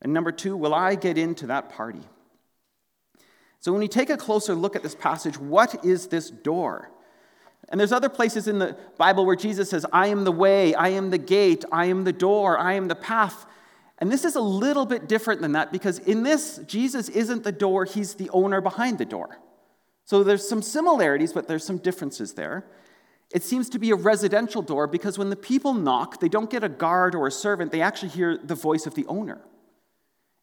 And 0.00 0.12
number 0.12 0.30
two, 0.30 0.56
will 0.56 0.72
I 0.72 0.94
get 0.94 1.18
into 1.18 1.48
that 1.48 1.70
party? 1.70 2.02
So, 3.58 3.72
when 3.72 3.80
we 3.80 3.88
take 3.88 4.08
a 4.08 4.16
closer 4.16 4.54
look 4.54 4.76
at 4.76 4.84
this 4.84 4.94
passage, 4.94 5.36
what 5.36 5.84
is 5.84 6.06
this 6.06 6.30
door? 6.30 6.92
And 7.68 7.80
there's 7.80 7.92
other 7.92 8.08
places 8.08 8.46
in 8.46 8.58
the 8.58 8.76
Bible 8.98 9.24
where 9.24 9.36
Jesus 9.36 9.70
says, 9.70 9.86
I 9.92 10.08
am 10.08 10.24
the 10.24 10.32
way, 10.32 10.74
I 10.74 10.88
am 10.90 11.10
the 11.10 11.18
gate, 11.18 11.64
I 11.72 11.86
am 11.86 12.04
the 12.04 12.12
door, 12.12 12.58
I 12.58 12.74
am 12.74 12.88
the 12.88 12.94
path. 12.94 13.46
And 13.98 14.10
this 14.10 14.24
is 14.24 14.34
a 14.36 14.40
little 14.40 14.86
bit 14.86 15.08
different 15.08 15.40
than 15.40 15.52
that 15.52 15.72
because 15.72 15.98
in 16.00 16.22
this, 16.22 16.58
Jesus 16.66 17.08
isn't 17.08 17.44
the 17.44 17.52
door, 17.52 17.84
he's 17.84 18.14
the 18.14 18.28
owner 18.30 18.60
behind 18.60 18.98
the 18.98 19.04
door. 19.04 19.38
So 20.04 20.22
there's 20.22 20.46
some 20.46 20.62
similarities, 20.62 21.32
but 21.32 21.48
there's 21.48 21.64
some 21.64 21.78
differences 21.78 22.34
there. 22.34 22.66
It 23.32 23.42
seems 23.42 23.70
to 23.70 23.78
be 23.78 23.90
a 23.90 23.96
residential 23.96 24.62
door 24.62 24.86
because 24.86 25.18
when 25.18 25.30
the 25.30 25.36
people 25.36 25.72
knock, 25.74 26.20
they 26.20 26.28
don't 26.28 26.50
get 26.50 26.62
a 26.62 26.68
guard 26.68 27.14
or 27.14 27.26
a 27.26 27.32
servant, 27.32 27.72
they 27.72 27.80
actually 27.80 28.10
hear 28.10 28.36
the 28.36 28.54
voice 28.54 28.86
of 28.86 28.94
the 28.94 29.06
owner. 29.06 29.40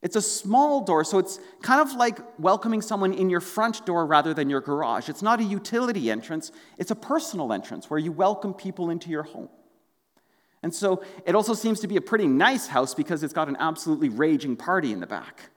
It's 0.01 0.15
a 0.15 0.21
small 0.21 0.83
door, 0.83 1.03
so 1.03 1.19
it's 1.19 1.39
kind 1.61 1.79
of 1.79 1.93
like 1.95 2.17
welcoming 2.39 2.81
someone 2.81 3.13
in 3.13 3.29
your 3.29 3.39
front 3.39 3.85
door 3.85 4.05
rather 4.05 4.33
than 4.33 4.49
your 4.49 4.61
garage. 4.61 5.09
It's 5.09 5.21
not 5.21 5.39
a 5.39 5.43
utility 5.43 6.09
entrance, 6.09 6.51
it's 6.77 6.91
a 6.91 6.95
personal 6.95 7.53
entrance 7.53 7.89
where 7.89 7.99
you 7.99 8.11
welcome 8.11 8.53
people 8.53 8.89
into 8.89 9.09
your 9.09 9.23
home. 9.23 9.49
And 10.63 10.73
so 10.73 11.03
it 11.25 11.35
also 11.35 11.53
seems 11.53 11.79
to 11.81 11.87
be 11.87 11.97
a 11.97 12.01
pretty 12.01 12.27
nice 12.27 12.67
house 12.67 12.93
because 12.93 13.23
it's 13.23 13.33
got 13.33 13.47
an 13.47 13.57
absolutely 13.59 14.09
raging 14.09 14.55
party 14.55 14.91
in 14.91 14.99
the 14.99 15.07
back. 15.07 15.49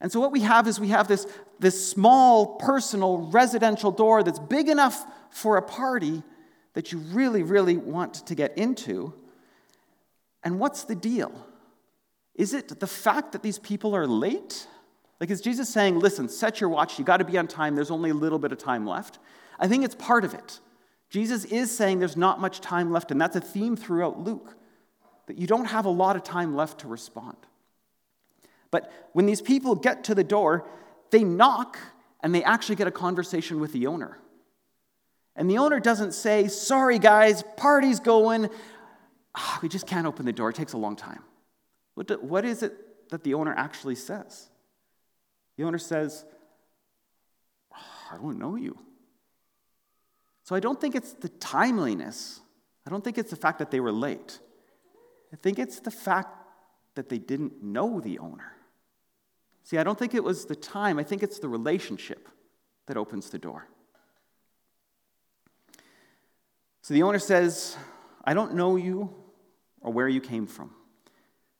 And 0.00 0.10
so 0.12 0.20
what 0.20 0.32
we 0.32 0.40
have 0.40 0.66
is 0.66 0.78
we 0.78 0.88
have 0.88 1.08
this, 1.08 1.26
this 1.58 1.88
small, 1.88 2.56
personal, 2.56 3.30
residential 3.30 3.90
door 3.90 4.22
that's 4.22 4.38
big 4.38 4.68
enough 4.68 5.04
for 5.30 5.56
a 5.56 5.62
party 5.62 6.22
that 6.74 6.92
you 6.92 6.98
really, 6.98 7.42
really 7.42 7.76
want 7.76 8.26
to 8.26 8.34
get 8.34 8.56
into. 8.58 9.14
And 10.42 10.58
what's 10.58 10.84
the 10.84 10.94
deal? 10.94 11.32
Is 12.34 12.52
it 12.54 12.80
the 12.80 12.86
fact 12.86 13.32
that 13.32 13.42
these 13.42 13.58
people 13.58 13.94
are 13.94 14.06
late? 14.06 14.66
Like, 15.20 15.30
is 15.30 15.40
Jesus 15.40 15.68
saying, 15.68 15.98
listen, 15.98 16.28
set 16.28 16.60
your 16.60 16.68
watch, 16.68 16.98
you 16.98 17.04
got 17.04 17.18
to 17.18 17.24
be 17.24 17.38
on 17.38 17.46
time, 17.46 17.74
there's 17.74 17.90
only 17.90 18.10
a 18.10 18.14
little 18.14 18.38
bit 18.38 18.52
of 18.52 18.58
time 18.58 18.86
left? 18.86 19.18
I 19.58 19.68
think 19.68 19.84
it's 19.84 19.94
part 19.94 20.24
of 20.24 20.34
it. 20.34 20.60
Jesus 21.08 21.44
is 21.44 21.74
saying 21.74 22.00
there's 22.00 22.16
not 22.16 22.40
much 22.40 22.60
time 22.60 22.90
left, 22.90 23.10
and 23.10 23.20
that's 23.20 23.36
a 23.36 23.40
theme 23.40 23.76
throughout 23.76 24.18
Luke, 24.18 24.56
that 25.26 25.38
you 25.38 25.46
don't 25.46 25.66
have 25.66 25.84
a 25.84 25.90
lot 25.90 26.16
of 26.16 26.24
time 26.24 26.56
left 26.56 26.80
to 26.80 26.88
respond. 26.88 27.36
But 28.70 28.92
when 29.12 29.26
these 29.26 29.40
people 29.40 29.76
get 29.76 30.04
to 30.04 30.14
the 30.14 30.24
door, 30.24 30.66
they 31.10 31.22
knock 31.22 31.78
and 32.20 32.34
they 32.34 32.42
actually 32.42 32.74
get 32.74 32.88
a 32.88 32.90
conversation 32.90 33.60
with 33.60 33.72
the 33.72 33.86
owner. 33.86 34.18
And 35.36 35.48
the 35.48 35.58
owner 35.58 35.78
doesn't 35.78 36.12
say, 36.12 36.48
Sorry, 36.48 36.98
guys, 36.98 37.44
party's 37.56 38.00
going. 38.00 38.48
Oh, 39.36 39.58
we 39.62 39.68
just 39.68 39.86
can't 39.86 40.06
open 40.06 40.26
the 40.26 40.32
door. 40.32 40.50
It 40.50 40.56
takes 40.56 40.72
a 40.74 40.78
long 40.78 40.96
time. 40.96 41.20
What, 41.94 42.08
do, 42.08 42.14
what 42.20 42.44
is 42.44 42.62
it 42.62 43.08
that 43.10 43.24
the 43.24 43.34
owner 43.34 43.54
actually 43.56 43.94
says? 43.94 44.48
The 45.56 45.64
owner 45.64 45.78
says, 45.78 46.24
I 47.72 48.16
don't 48.16 48.38
know 48.38 48.56
you. 48.56 48.78
So 50.44 50.54
I 50.54 50.60
don't 50.60 50.80
think 50.80 50.94
it's 50.94 51.12
the 51.12 51.28
timeliness. 51.28 52.40
I 52.86 52.90
don't 52.90 53.02
think 53.02 53.18
it's 53.18 53.30
the 53.30 53.36
fact 53.36 53.58
that 53.60 53.70
they 53.70 53.80
were 53.80 53.92
late. 53.92 54.38
I 55.32 55.36
think 55.36 55.58
it's 55.58 55.80
the 55.80 55.90
fact 55.90 56.28
that 56.94 57.08
they 57.08 57.18
didn't 57.18 57.62
know 57.62 58.00
the 58.00 58.18
owner. 58.18 58.52
See, 59.64 59.78
I 59.78 59.82
don't 59.82 59.98
think 59.98 60.14
it 60.14 60.22
was 60.22 60.44
the 60.44 60.54
time, 60.54 60.98
I 60.98 61.02
think 61.02 61.22
it's 61.22 61.38
the 61.38 61.48
relationship 61.48 62.28
that 62.86 62.96
opens 62.96 63.30
the 63.30 63.38
door. 63.38 63.66
So 66.82 66.92
the 66.92 67.02
owner 67.02 67.18
says, 67.18 67.76
I 68.24 68.34
don't 68.34 68.54
know 68.54 68.76
you 68.76 69.14
or 69.80 69.92
where 69.92 70.08
you 70.08 70.20
came 70.20 70.46
from. 70.46 70.70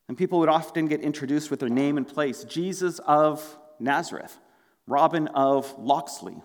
And 0.08 0.18
people 0.18 0.38
would 0.40 0.48
often 0.48 0.86
get 0.86 1.00
introduced 1.00 1.50
with 1.50 1.60
their 1.60 1.68
name 1.68 1.96
and 1.96 2.06
place 2.06 2.44
Jesus 2.44 2.98
of 3.00 3.58
Nazareth, 3.80 4.38
Robin 4.86 5.28
of 5.28 5.74
Locksley, 5.78 6.36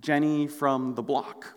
Jenny 0.00 0.46
from 0.46 0.94
the 0.94 1.02
block. 1.02 1.54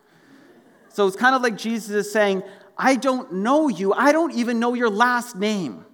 So 0.89 1.07
it's 1.07 1.15
kind 1.15 1.35
of 1.35 1.41
like 1.41 1.57
Jesus 1.57 1.89
is 1.89 2.11
saying, 2.11 2.43
I 2.77 2.95
don't 2.95 3.31
know 3.33 3.67
you. 3.69 3.93
I 3.93 4.11
don't 4.11 4.33
even 4.33 4.59
know 4.59 4.73
your 4.73 4.89
last 4.89 5.35
name. 5.35 5.85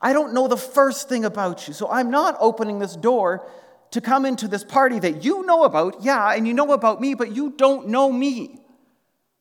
I 0.00 0.12
don't 0.12 0.34
know 0.34 0.48
the 0.48 0.56
first 0.56 1.08
thing 1.08 1.24
about 1.24 1.68
you. 1.68 1.74
So 1.74 1.88
I'm 1.88 2.10
not 2.10 2.36
opening 2.40 2.80
this 2.80 2.96
door 2.96 3.48
to 3.92 4.00
come 4.00 4.24
into 4.24 4.48
this 4.48 4.64
party 4.64 4.98
that 4.98 5.24
you 5.24 5.44
know 5.46 5.62
about, 5.62 6.02
yeah, 6.02 6.32
and 6.32 6.46
you 6.46 6.54
know 6.54 6.72
about 6.72 7.00
me, 7.00 7.14
but 7.14 7.34
you 7.34 7.50
don't 7.50 7.88
know 7.88 8.10
me. 8.10 8.58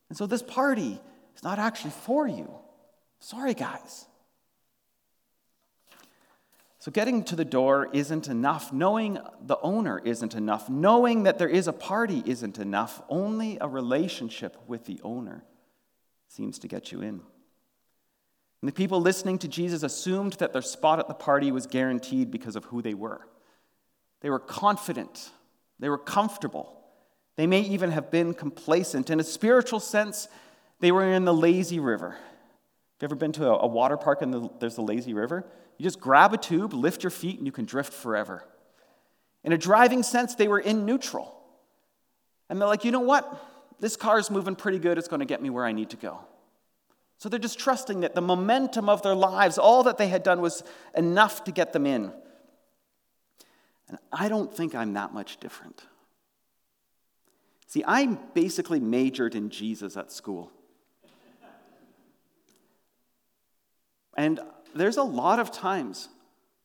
And 0.10 0.18
so 0.18 0.28
this 0.28 0.44
party 0.44 1.00
is 1.36 1.44
not 1.44 1.58
actually 1.58 1.92
for 1.92 2.28
you. 2.28 2.52
Sorry, 3.20 3.54
guys. 3.54 4.06
So 6.82 6.92
getting 6.92 7.24
to 7.26 7.36
the 7.36 7.46
door 7.46 7.90
isn't 7.94 8.28
enough. 8.28 8.74
Knowing 8.74 9.20
the 9.46 9.60
owner 9.62 10.02
isn't 10.04 10.34
enough. 10.34 10.68
Knowing 10.68 11.24
that 11.24 11.38
there 11.38 11.48
is 11.48 11.68
a 11.68 11.74
party 11.74 12.24
isn't 12.26 12.58
enough. 12.58 13.04
Only 13.08 13.60
a 13.62 13.68
relationship 13.68 14.58
with 14.66 14.86
the 14.86 15.00
owner 15.04 15.44
seems 16.28 16.58
to 16.58 16.68
get 16.68 16.92
you 16.92 17.02
in. 17.02 17.22
And 18.62 18.68
the 18.68 18.72
people 18.72 19.00
listening 19.00 19.38
to 19.40 19.48
Jesus 19.48 19.84
assumed 19.84 20.34
that 20.34 20.54
their 20.54 20.64
spot 20.64 20.98
at 20.98 21.08
the 21.08 21.14
party 21.14 21.52
was 21.52 21.68
guaranteed 21.68 22.32
because 22.32 22.56
of 22.56 22.66
who 22.66 22.82
they 22.82 22.96
were. 22.96 23.28
They 24.22 24.32
were 24.32 24.40
confident, 24.40 25.30
they 25.78 25.90
were 25.90 26.00
comfortable, 26.00 26.82
they 27.36 27.46
may 27.46 27.62
even 27.62 27.92
have 27.92 28.10
been 28.10 28.34
complacent. 28.34 29.12
In 29.12 29.20
a 29.20 29.24
spiritual 29.24 29.80
sense, 29.80 30.28
they 30.80 30.92
were 30.92 31.14
in 31.14 31.26
the 31.26 31.34
lazy 31.34 31.80
river. 31.80 32.10
Have 32.10 32.20
you 33.02 33.06
ever 33.06 33.16
been 33.16 33.34
to 33.34 33.50
a, 33.50 33.68
water 33.68 33.98
park 33.98 34.24
and 34.24 34.50
there's 34.60 34.80
a 34.80 34.82
lazy 34.82 35.14
river? 35.14 35.46
You 35.82 35.84
just 35.84 36.00
grab 36.00 36.32
a 36.32 36.38
tube, 36.38 36.74
lift 36.74 37.02
your 37.02 37.10
feet, 37.10 37.40
and 37.40 37.48
you 37.48 37.52
can 37.52 37.66
drift 37.66 37.92
forever. 37.92 38.44
In 39.44 39.52
a 39.52 39.58
driving 39.58 40.04
sense, 40.04 40.36
they 40.36 40.48
were 40.48 40.60
in 40.60 40.86
neutral. 40.86 41.36
And 42.48 42.62
they're 42.62 42.68
like, 42.68 42.86
you 42.86 42.92
know 42.92 43.00
what? 43.00 43.44
This 43.80 43.96
car 43.96 44.20
is 44.20 44.30
moving 44.30 44.56
pretty 44.56 44.78
good. 44.78 45.00
It's 45.00 45.08
going 45.08 45.22
to 45.22 45.26
get 45.26 45.42
me 45.42 45.50
where 45.50 45.66
I 45.66 45.72
need 45.72 45.90
to 45.90 45.98
go. 45.98 46.20
So 47.18 47.30
they're 47.30 47.40
just 47.40 47.58
trusting 47.58 48.02
that 48.02 48.14
the 48.14 48.22
momentum 48.22 48.90
of 48.90 49.02
their 49.02 49.16
lives, 49.16 49.58
all 49.58 49.82
that 49.82 49.98
they 49.98 50.08
had 50.08 50.22
done 50.22 50.40
was 50.40 50.64
enough 50.96 51.46
to 51.46 51.52
get 51.52 51.74
them 51.74 51.88
in. 51.88 52.14
And 53.88 53.98
I 54.14 54.30
don't 54.30 54.56
think 54.56 54.76
I'm 54.76 54.94
that 54.94 55.16
much 55.16 55.40
different. 55.40 55.82
See, 57.66 57.84
I 57.88 58.06
basically 58.36 58.80
majored 58.80 59.34
in 59.34 59.50
Jesus 59.50 59.98
at 59.98 60.12
school. 60.12 60.52
And 64.16 64.40
there's 64.76 64.98
a 64.98 65.04
lot 65.04 65.40
of 65.40 65.52
times 65.52 66.10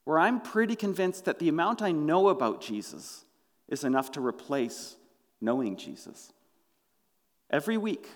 where 0.04 0.18
I'm 0.18 0.40
pretty 0.40 0.76
convinced 0.76 1.24
that 1.24 1.38
the 1.38 1.48
amount 1.48 1.82
I 1.82 1.92
know 1.92 2.28
about 2.28 2.60
Jesus 2.60 3.24
is 3.68 3.84
enough 3.84 4.12
to 4.12 4.24
replace 4.24 4.96
knowing 5.40 5.76
Jesus. 5.76 6.32
Every 7.50 7.76
week, 7.76 8.08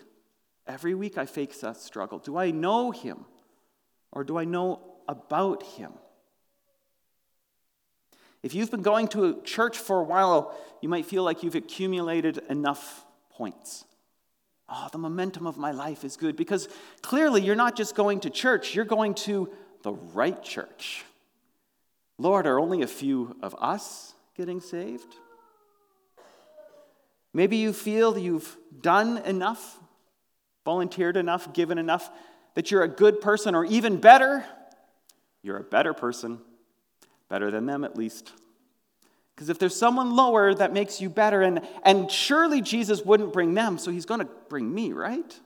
Every 0.71 0.95
week 0.95 1.19
I 1.19 1.27
face 1.27 1.59
that 1.63 1.79
struggle. 1.79 2.21
Do 2.21 2.37
I 2.37 2.53
know 2.53 2.93
him 2.93 3.25
or 4.13 4.23
do 4.23 4.39
I 4.39 4.45
know 4.45 4.81
about 5.09 5.65
him? 5.65 5.93
If 8.45 8.55
you've 8.55 8.71
been 8.71 8.83
going 8.83 9.09
to 9.09 9.43
church 9.43 9.77
for 9.77 9.99
a 9.99 10.05
while, 10.05 10.57
you 10.81 10.89
might 10.89 11.07
feel 11.07 11.25
like 11.25 11.43
you've 11.43 11.57
accumulated 11.57 12.39
enough 12.49 13.05
points. 13.31 13.85
Oh, 14.69 14.89
the 14.93 14.99
momentum 14.99 15.45
of 15.45 15.59
my 15.59 15.73
life 15.73 16.05
is 16.05 16.17
good 16.17 16.37
because 16.37 16.69
clearly 17.03 17.43
you're 17.43 17.57
not 17.57 17.75
just 17.75 17.97
going 17.97 18.21
to 18.21 18.31
church, 18.31 18.73
you're 18.73 18.85
going 18.85 19.15
to 19.15 19.51
the 19.83 19.93
right 19.93 20.43
church. 20.43 21.05
Lord, 22.19 22.47
are 22.47 22.61
only 22.61 22.83
a 22.83 22.87
few 22.87 23.37
of 23.43 23.55
us 23.59 24.15
getting 24.37 24.61
saved? 24.61 25.15
Maybe 27.33 27.57
you 27.57 27.73
feel 27.73 28.19
you've 28.19 28.57
done 28.81 29.19
enough 29.19 29.79
volunteered 30.65 31.17
enough, 31.17 31.53
given 31.53 31.79
enough 31.79 32.11
that 32.55 32.71
you're 32.71 32.83
a 32.83 32.89
good 32.89 33.21
person, 33.21 33.55
or 33.55 33.65
even 33.65 33.97
better, 33.97 34.45
you're 35.43 35.57
a 35.57 35.65
better 35.65 35.95
person, 35.95 36.39
better 37.29 37.51
than 37.51 37.67
them 37.67 37.85
at 37.85 37.97
least. 37.97 38.33
Because 39.35 39.49
if 39.49 39.59
there's 39.59 39.75
someone 39.75 40.15
lower 40.15 40.55
that 40.55 40.73
makes 40.73 41.01
you 41.01 41.09
better, 41.09 41.43
and, 41.43 41.67
and 41.83 42.11
surely 42.11 42.61
Jesus 42.61 43.05
wouldn't 43.05 43.33
bring 43.33 43.55
them, 43.55 43.79
so 43.79 43.91
he's 43.91 44.07
going 44.07 44.21
to 44.21 44.29
bring 44.49 44.73
me, 44.73 44.93
right? 44.93 45.41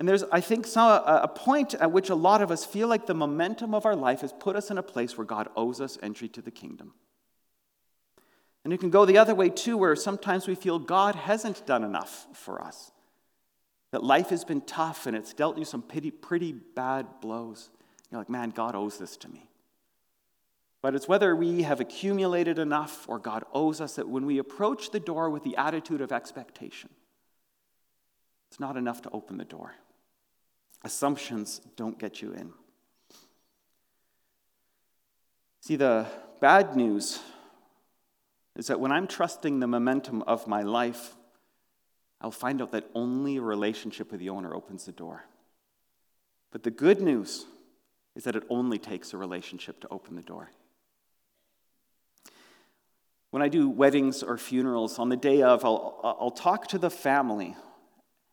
And 0.00 0.08
there's, 0.08 0.24
I 0.32 0.40
think, 0.40 0.66
some, 0.66 0.90
a, 0.90 1.20
a 1.24 1.28
point 1.28 1.74
at 1.74 1.92
which 1.92 2.08
a 2.08 2.14
lot 2.14 2.40
of 2.40 2.50
us 2.50 2.64
feel 2.64 2.88
like 2.88 3.04
the 3.06 3.14
momentum 3.14 3.74
of 3.74 3.84
our 3.84 3.94
life 3.94 4.22
has 4.22 4.32
put 4.32 4.56
us 4.56 4.70
in 4.70 4.78
a 4.78 4.82
place 4.82 5.18
where 5.18 5.26
God 5.26 5.50
owes 5.54 5.78
us 5.78 5.98
entry 6.02 6.26
to 6.30 6.40
the 6.40 6.50
kingdom. 6.50 6.94
And 8.64 8.72
it 8.72 8.80
can 8.80 8.88
go 8.88 9.04
the 9.04 9.18
other 9.18 9.34
way 9.34 9.50
too, 9.50 9.76
where 9.76 9.94
sometimes 9.94 10.48
we 10.48 10.54
feel 10.54 10.78
God 10.78 11.14
hasn't 11.16 11.66
done 11.66 11.84
enough 11.84 12.26
for 12.32 12.62
us. 12.62 12.92
That 13.92 14.02
life 14.02 14.30
has 14.30 14.42
been 14.42 14.62
tough 14.62 15.06
and 15.06 15.14
it's 15.14 15.34
dealt 15.34 15.58
you 15.58 15.66
some 15.66 15.82
pretty, 15.82 16.10
pretty 16.10 16.52
bad 16.52 17.06
blows. 17.20 17.68
You're 18.10 18.22
like, 18.22 18.30
man, 18.30 18.50
God 18.50 18.74
owes 18.74 18.96
this 18.96 19.18
to 19.18 19.28
me. 19.28 19.50
But 20.80 20.94
it's 20.94 21.08
whether 21.08 21.36
we 21.36 21.62
have 21.62 21.78
accumulated 21.78 22.58
enough 22.58 23.06
or 23.06 23.18
God 23.18 23.44
owes 23.52 23.82
us 23.82 23.96
that 23.96 24.08
when 24.08 24.24
we 24.24 24.38
approach 24.38 24.92
the 24.92 25.00
door 25.00 25.28
with 25.28 25.44
the 25.44 25.56
attitude 25.56 26.00
of 26.00 26.10
expectation, 26.10 26.88
it's 28.50 28.58
not 28.58 28.78
enough 28.78 29.02
to 29.02 29.10
open 29.10 29.36
the 29.36 29.44
door. 29.44 29.74
Assumptions 30.82 31.60
don't 31.76 31.98
get 31.98 32.22
you 32.22 32.32
in. 32.32 32.52
See, 35.60 35.76
the 35.76 36.06
bad 36.40 36.74
news 36.74 37.20
is 38.56 38.68
that 38.68 38.80
when 38.80 38.92
I'm 38.92 39.06
trusting 39.06 39.60
the 39.60 39.66
momentum 39.66 40.22
of 40.22 40.46
my 40.46 40.62
life 40.62 41.14
I'll 42.20 42.30
find 42.30 42.60
out 42.60 42.72
that 42.72 42.90
only 42.94 43.38
a 43.38 43.42
relationship 43.42 44.10
with 44.10 44.20
the 44.20 44.28
owner 44.28 44.54
opens 44.54 44.84
the 44.84 44.92
door. 44.92 45.24
But 46.50 46.62
the 46.62 46.70
good 46.70 47.00
news 47.00 47.46
is 48.14 48.24
that 48.24 48.36
it 48.36 48.42
only 48.50 48.78
takes 48.78 49.14
a 49.14 49.16
relationship 49.16 49.80
to 49.80 49.88
open 49.90 50.16
the 50.16 50.22
door. 50.22 50.50
When 53.30 53.42
I 53.42 53.48
do 53.48 53.68
weddings 53.68 54.22
or 54.22 54.36
funerals, 54.36 54.98
on 54.98 55.08
the 55.08 55.16
day 55.16 55.42
of, 55.42 55.64
I'll, 55.64 56.00
I'll 56.02 56.32
talk 56.32 56.66
to 56.68 56.78
the 56.78 56.90
family 56.90 57.56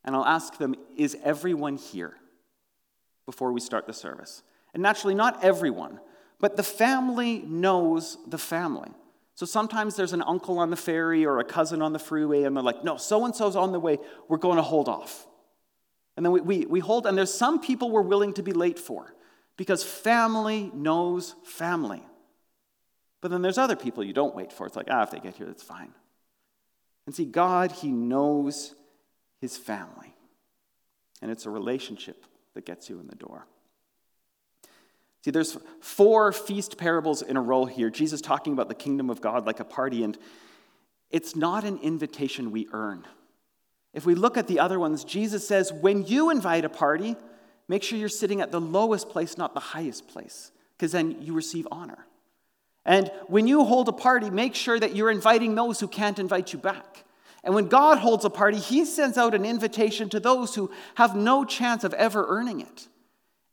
and 0.03 0.15
I'll 0.15 0.25
ask 0.25 0.57
them, 0.57 0.75
Is 0.97 1.15
everyone 1.23 1.77
here? 1.77 2.15
Before 3.27 3.51
we 3.51 3.59
start 3.59 3.85
the 3.85 3.93
service. 3.93 4.41
And 4.73 4.81
naturally, 4.81 5.13
not 5.13 5.43
everyone, 5.43 5.99
but 6.39 6.57
the 6.57 6.63
family 6.63 7.39
knows 7.39 8.17
the 8.25 8.39
family. 8.39 8.89
So 9.35 9.45
sometimes 9.45 9.95
there's 9.95 10.13
an 10.13 10.23
uncle 10.23 10.57
on 10.57 10.71
the 10.71 10.75
ferry 10.75 11.23
or 11.23 11.37
a 11.37 11.43
cousin 11.43 11.83
on 11.83 11.93
the 11.93 11.99
freeway, 11.99 12.43
and 12.43 12.55
they're 12.55 12.63
like, 12.63 12.83
No, 12.83 12.97
so 12.97 13.23
and 13.25 13.35
so's 13.35 13.55
on 13.55 13.71
the 13.71 13.79
way. 13.79 13.99
We're 14.27 14.37
going 14.37 14.55
to 14.55 14.63
hold 14.63 14.89
off. 14.89 15.27
And 16.15 16.25
then 16.25 16.33
we, 16.33 16.41
we, 16.41 16.65
we 16.65 16.79
hold, 16.79 17.05
and 17.05 17.15
there's 17.15 17.31
some 17.31 17.61
people 17.61 17.91
we're 17.91 18.01
willing 18.01 18.33
to 18.33 18.41
be 18.41 18.53
late 18.53 18.79
for 18.79 19.13
because 19.57 19.83
family 19.83 20.71
knows 20.73 21.35
family. 21.43 22.03
But 23.21 23.29
then 23.29 23.43
there's 23.43 23.59
other 23.59 23.75
people 23.75 24.03
you 24.03 24.13
don't 24.13 24.35
wait 24.35 24.51
for. 24.51 24.65
It's 24.65 24.75
like, 24.75 24.87
ah, 24.89 25.03
if 25.03 25.11
they 25.11 25.19
get 25.19 25.35
here, 25.35 25.45
that's 25.45 25.63
fine. 25.63 25.93
And 27.05 27.13
see, 27.13 27.25
God, 27.25 27.71
He 27.71 27.91
knows 27.91 28.73
His 29.39 29.57
family. 29.57 30.15
And 31.21 31.29
it's 31.29 31.45
a 31.45 31.49
relationship 31.49 32.25
that 32.57 32.65
gets 32.65 32.89
you 32.89 32.99
in 32.99 33.07
the 33.07 33.15
door. 33.15 33.45
See, 35.23 35.31
there's 35.31 35.57
four 35.79 36.31
feast 36.31 36.77
parables 36.77 37.21
in 37.21 37.37
a 37.37 37.41
row 37.41 37.65
here. 37.65 37.91
Jesus 37.91 38.19
talking 38.19 38.53
about 38.53 38.67
the 38.67 38.75
kingdom 38.75 39.11
of 39.11 39.21
God 39.21 39.45
like 39.45 39.59
a 39.59 39.65
party, 39.65 40.03
and 40.03 40.17
it's 41.11 41.35
not 41.35 41.63
an 41.63 41.77
invitation 41.83 42.51
we 42.51 42.67
earn. 42.73 43.05
If 43.93 44.05
we 44.07 44.15
look 44.15 44.37
at 44.37 44.47
the 44.47 44.59
other 44.59 44.79
ones, 44.79 45.03
Jesus 45.03 45.47
says, 45.47 45.71
when 45.71 46.05
you 46.05 46.31
invite 46.31 46.65
a 46.65 46.69
party, 46.69 47.15
make 47.67 47.83
sure 47.83 47.99
you're 47.99 48.09
sitting 48.09 48.41
at 48.41 48.51
the 48.51 48.59
lowest 48.59 49.09
place, 49.09 49.37
not 49.37 49.53
the 49.53 49.59
highest 49.59 50.07
place, 50.07 50.51
because 50.75 50.91
then 50.93 51.21
you 51.21 51.33
receive 51.33 51.67
honor. 51.71 52.05
And 52.85 53.11
when 53.27 53.47
you 53.47 53.65
hold 53.65 53.87
a 53.87 53.93
party, 53.93 54.29
make 54.29 54.55
sure 54.55 54.79
that 54.79 54.95
you're 54.95 55.11
inviting 55.11 55.53
those 55.53 55.79
who 55.79 55.87
can't 55.87 56.19
invite 56.19 56.53
you 56.53 56.59
back. 56.59 57.03
And 57.47 57.55
when 57.55 57.69
God 57.69 57.99
holds 57.99 58.25
a 58.25 58.29
party, 58.29 58.57
He 58.57 58.83
sends 58.83 59.17
out 59.17 59.33
an 59.33 59.45
invitation 59.45 60.09
to 60.09 60.19
those 60.19 60.53
who 60.53 60.69
have 60.95 61.15
no 61.15 61.45
chance 61.45 61.85
of 61.85 61.93
ever 61.93 62.25
earning 62.27 62.59
it. 62.59 62.89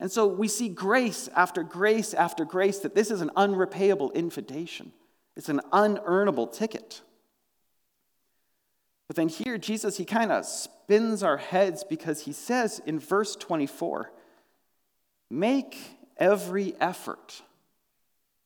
And 0.01 0.11
so 0.11 0.27
we 0.27 0.49
see 0.49 0.67
grace 0.67 1.29
after 1.33 1.63
grace 1.63 2.13
after 2.13 2.43
grace 2.43 2.79
that 2.79 2.93
this 2.93 3.09
is 3.09 3.21
an 3.21 3.31
unrepayable 3.37 4.13
invitation, 4.13 4.91
it's 5.37 5.47
an 5.47 5.61
unearnable 5.71 6.51
ticket. 6.51 7.03
But 9.07 9.15
then 9.15 9.29
here, 9.29 9.57
Jesus, 9.57 9.95
he 9.95 10.03
kind 10.03 10.29
of 10.29 10.43
spins 10.43 11.23
our 11.23 11.37
heads 11.37 11.85
because 11.85 12.23
he 12.23 12.33
says 12.33 12.81
in 12.85 12.99
verse 12.99 13.37
24, 13.37 14.11
make 15.29 15.77
every 16.17 16.73
effort 16.81 17.43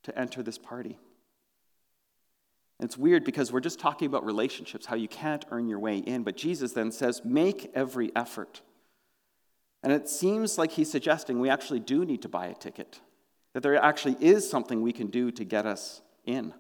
to 0.04 0.16
enter 0.16 0.44
this 0.44 0.60
party. 0.60 1.00
It's 2.80 2.98
weird 2.98 3.26
because 3.26 3.52
we're 3.52 3.60
just 3.60 3.80
talking 3.80 4.06
about 4.06 4.26
relationships, 4.26 4.86
how 4.86 4.96
you 4.96 5.10
can't 5.10 5.44
earn 5.52 5.68
your 5.68 5.80
way 5.80 5.98
in. 5.98 6.24
But 6.24 6.38
Jesus 6.38 6.72
then 6.72 6.92
says, 6.92 7.22
make 7.26 7.72
every 7.76 8.12
effort. 8.16 8.62
And 9.84 9.92
it 9.92 10.08
seems 10.08 10.58
like 10.58 10.72
he's 10.72 10.90
suggesting 10.90 11.40
we 11.40 11.50
actually 11.50 11.82
do 11.82 12.06
need 12.06 12.22
to 12.22 12.30
buy 12.30 12.48
a 12.48 12.54
ticket, 12.54 13.02
that 13.54 13.64
there 13.64 13.76
actually 13.76 14.16
is 14.22 14.50
something 14.50 14.82
we 14.82 14.94
can 14.94 15.08
do 15.08 15.30
to 15.32 15.44
get 15.44 15.66
us 15.66 16.02
in. 16.26 16.54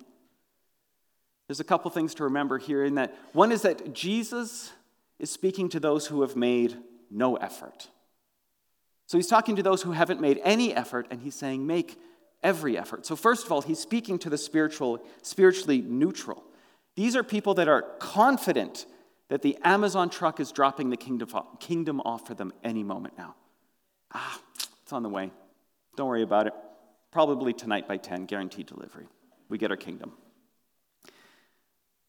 There's 1.47 1.59
a 1.59 1.65
couple 1.65 1.89
things 1.89 2.13
to 2.15 2.25
remember 2.25 2.57
here 2.57 2.83
in 2.83 2.95
that 2.95 3.15
one 3.33 3.51
is 3.51 3.61
that 3.63 3.93
Jesus 3.93 4.71
is 5.19 5.29
speaking 5.29 5.69
to 5.69 5.79
those 5.79 6.07
who 6.07 6.21
have 6.21 6.35
made 6.35 6.77
no 7.09 7.37
effort. 7.37 7.89
So 9.07 9.17
he's 9.17 9.27
talking 9.27 9.55
to 9.55 9.63
those 9.63 9.81
who 9.81 9.93
haven't 9.93 10.21
made 10.21 10.39
any 10.43 10.73
effort, 10.73 11.07
and 11.09 11.21
he's 11.21 11.33
saying, 11.33 11.65
make 11.65 11.99
every 12.43 12.77
effort. 12.77 13.05
So, 13.05 13.15
first 13.15 13.45
of 13.45 13.51
all, 13.51 13.61
he's 13.61 13.79
speaking 13.79 14.19
to 14.19 14.29
the 14.29 14.37
spiritual, 14.37 15.03
spiritually 15.21 15.81
neutral. 15.81 16.43
These 16.95 17.15
are 17.15 17.23
people 17.23 17.53
that 17.55 17.67
are 17.67 17.81
confident 17.99 18.85
that 19.29 19.41
the 19.41 19.57
Amazon 19.63 20.09
truck 20.09 20.39
is 20.39 20.51
dropping 20.51 20.89
the 20.89 20.97
kingdom, 20.97 21.29
kingdom 21.59 22.01
off 22.01 22.27
for 22.27 22.33
them 22.33 22.51
any 22.63 22.83
moment 22.83 23.17
now. 23.17 23.35
Ah, 24.13 24.39
it's 24.83 24.91
on 24.91 25.03
the 25.03 25.09
way. 25.09 25.31
Don't 25.95 26.07
worry 26.07 26.23
about 26.23 26.47
it. 26.47 26.53
Probably 27.11 27.53
tonight 27.53 27.87
by 27.87 27.97
10, 27.97 28.25
guaranteed 28.25 28.67
delivery. 28.67 29.07
We 29.49 29.57
get 29.57 29.71
our 29.71 29.77
kingdom. 29.77 30.13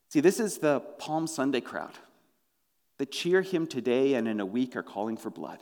See, 0.08 0.20
this 0.20 0.40
is 0.40 0.58
the 0.58 0.80
Palm 0.98 1.26
Sunday 1.26 1.60
crowd 1.60 1.94
that 2.98 3.12
cheer 3.12 3.42
him 3.42 3.66
today 3.66 4.14
and 4.14 4.26
in 4.26 4.40
a 4.40 4.46
week 4.46 4.76
are 4.76 4.82
calling 4.82 5.16
for 5.16 5.30
blood. 5.30 5.58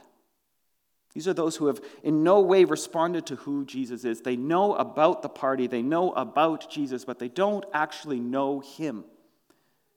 These 1.19 1.27
are 1.27 1.35
those 1.35 1.57
who 1.57 1.67
have 1.67 1.81
in 2.05 2.23
no 2.23 2.41
way 2.43 2.63
responded 2.63 3.27
to 3.27 3.35
who 3.35 3.65
Jesus 3.65 4.05
is. 4.05 4.21
They 4.21 4.37
know 4.37 4.77
about 4.77 5.21
the 5.21 5.29
party, 5.29 5.67
they 5.67 5.83
know 5.83 6.13
about 6.13 6.71
Jesus, 6.71 7.05
but 7.05 7.19
they 7.19 7.27
don't 7.27 7.65
actually 7.75 8.21
know 8.21 8.61
him. 8.61 9.05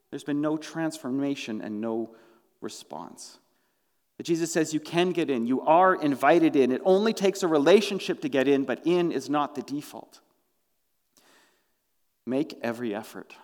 There's 0.10 0.24
been 0.24 0.42
no 0.42 0.58
transformation 0.58 1.62
and 1.62 1.80
no 1.80 2.16
response. 2.60 3.38
But 4.18 4.26
Jesus 4.26 4.52
says 4.52 4.74
you 4.74 4.80
can 4.80 5.12
get 5.12 5.30
in, 5.30 5.46
you 5.46 5.62
are 5.62 5.94
invited 5.94 6.56
in. 6.56 6.72
It 6.72 6.82
only 6.86 7.14
takes 7.14 7.44
a 7.44 7.48
relationship 7.48 8.22
to 8.22 8.28
get 8.28 8.48
in, 8.48 8.64
but 8.64 8.82
in 8.88 9.12
is 9.12 9.30
not 9.30 9.54
the 9.54 9.62
default. 9.62 10.22
Make 12.26 12.58
every 12.64 12.96
effort. 12.96 13.36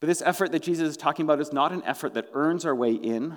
But 0.00 0.06
this 0.06 0.22
effort 0.22 0.52
that 0.52 0.62
Jesus 0.62 0.88
is 0.88 0.96
talking 0.96 1.26
about 1.26 1.42
is 1.42 1.52
not 1.52 1.72
an 1.72 1.82
effort 1.84 2.14
that 2.14 2.30
earns 2.32 2.64
our 2.64 2.74
way 2.74 2.92
in. 2.92 3.36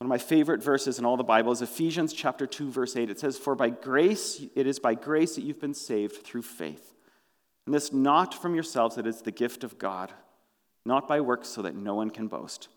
One 0.00 0.06
of 0.06 0.08
my 0.08 0.16
favorite 0.16 0.62
verses 0.62 0.98
in 0.98 1.04
all 1.04 1.18
the 1.18 1.22
Bible 1.22 1.52
is 1.52 1.60
Ephesians 1.60 2.14
chapter 2.14 2.46
2 2.46 2.70
verse 2.70 2.96
8. 2.96 3.10
It 3.10 3.20
says, 3.20 3.36
"For 3.36 3.54
by 3.54 3.68
grace 3.68 4.42
it 4.54 4.66
is 4.66 4.78
by 4.78 4.94
grace 4.94 5.34
that 5.34 5.42
you've 5.42 5.60
been 5.60 5.74
saved 5.74 6.22
through 6.24 6.40
faith. 6.40 6.94
And 7.66 7.74
this 7.74 7.92
not 7.92 8.32
from 8.32 8.54
yourselves, 8.54 8.96
it 8.96 9.06
is 9.06 9.20
the 9.20 9.30
gift 9.30 9.62
of 9.62 9.76
God, 9.76 10.14
not 10.86 11.06
by 11.06 11.20
works 11.20 11.50
so 11.50 11.60
that 11.60 11.74
no 11.74 11.94
one 11.94 12.08
can 12.08 12.28
boast. 12.28 12.68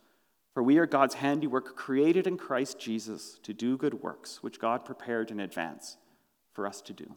For 0.54 0.62
we 0.62 0.78
are 0.80 0.86
God's 0.86 1.16
handiwork 1.16 1.78
created 1.78 2.28
in 2.28 2.36
Christ 2.36 2.78
Jesus 2.78 3.40
to 3.44 3.54
do 3.54 3.78
good 3.78 4.04
works 4.04 4.44
which 4.44 4.60
God 4.60 4.84
prepared 4.84 5.32
in 5.32 5.40
advance 5.40 5.96
for 6.52 6.68
us 6.68 6.82
to 6.82 6.92
do." 6.92 7.16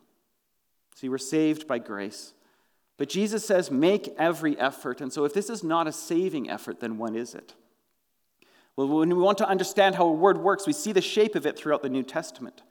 See, 0.95 1.09
we're 1.09 1.19
saved 1.19 1.67
by 1.67 1.81
grace. 1.81 2.33
But 2.97 3.09
Jesus 3.09 3.45
says, 3.45 3.73
make 3.73 4.15
every 4.17 4.57
effort. 4.57 5.01
And 5.01 5.13
so, 5.13 5.25
if 5.25 5.35
this 5.35 5.51
is 5.51 5.65
not 5.65 5.89
a 5.89 5.93
saving 5.93 6.49
effort, 6.49 6.79
then 6.79 6.97
what 6.97 7.17
is 7.17 7.35
it? 7.35 7.55
Well, 8.77 8.89
when 8.89 9.09
we 9.09 9.15
want 9.15 9.39
to 9.39 9.49
understand 9.49 9.95
how 9.95 10.07
a 10.07 10.13
word 10.13 10.39
works, 10.39 10.67
we 10.67 10.73
see 10.73 10.93
the 10.93 11.01
shape 11.01 11.35
of 11.35 11.47
it 11.47 11.57
throughout 11.59 11.83
the 11.83 11.89
New 11.89 12.03
Testament. 12.03 12.63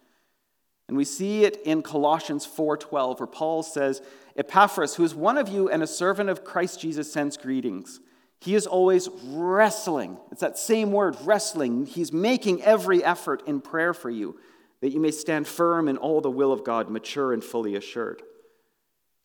And 0.87 0.95
we 0.95 1.03
see 1.03 1.43
it 1.45 1.57
in 1.65 1.81
Colossians 1.81 2.45
4:12, 2.45 3.19
where 3.19 3.27
Paul 3.27 3.63
says, 3.63 4.01
Epaphras, 4.35 4.95
who 4.95 5.03
is 5.03 5.15
one 5.15 5.37
of 5.37 5.49
you 5.49 5.69
and 5.69 5.81
a 5.81 5.87
servant 5.87 6.29
of 6.29 6.43
Christ 6.43 6.79
Jesus, 6.79 7.11
sends 7.11 7.37
greetings. 7.37 7.99
He 8.41 8.53
is 8.53 8.67
always 8.67 9.09
wrestling. 9.23 10.19
It's 10.31 10.41
that 10.41 10.59
same 10.59 10.91
word, 10.91 11.15
wrestling. 11.23 11.87
He's 11.87 12.13
making 12.13 12.61
every 12.61 13.03
effort 13.03 13.41
in 13.47 13.61
prayer 13.61 13.93
for 13.93 14.11
you, 14.11 14.37
that 14.81 14.91
you 14.91 14.99
may 14.99 15.09
stand 15.09 15.47
firm 15.47 15.87
in 15.87 15.97
all 15.97 16.21
the 16.21 16.29
will 16.29 16.51
of 16.51 16.63
God, 16.63 16.89
mature 16.89 17.33
and 17.33 17.43
fully 17.43 17.75
assured. 17.75 18.21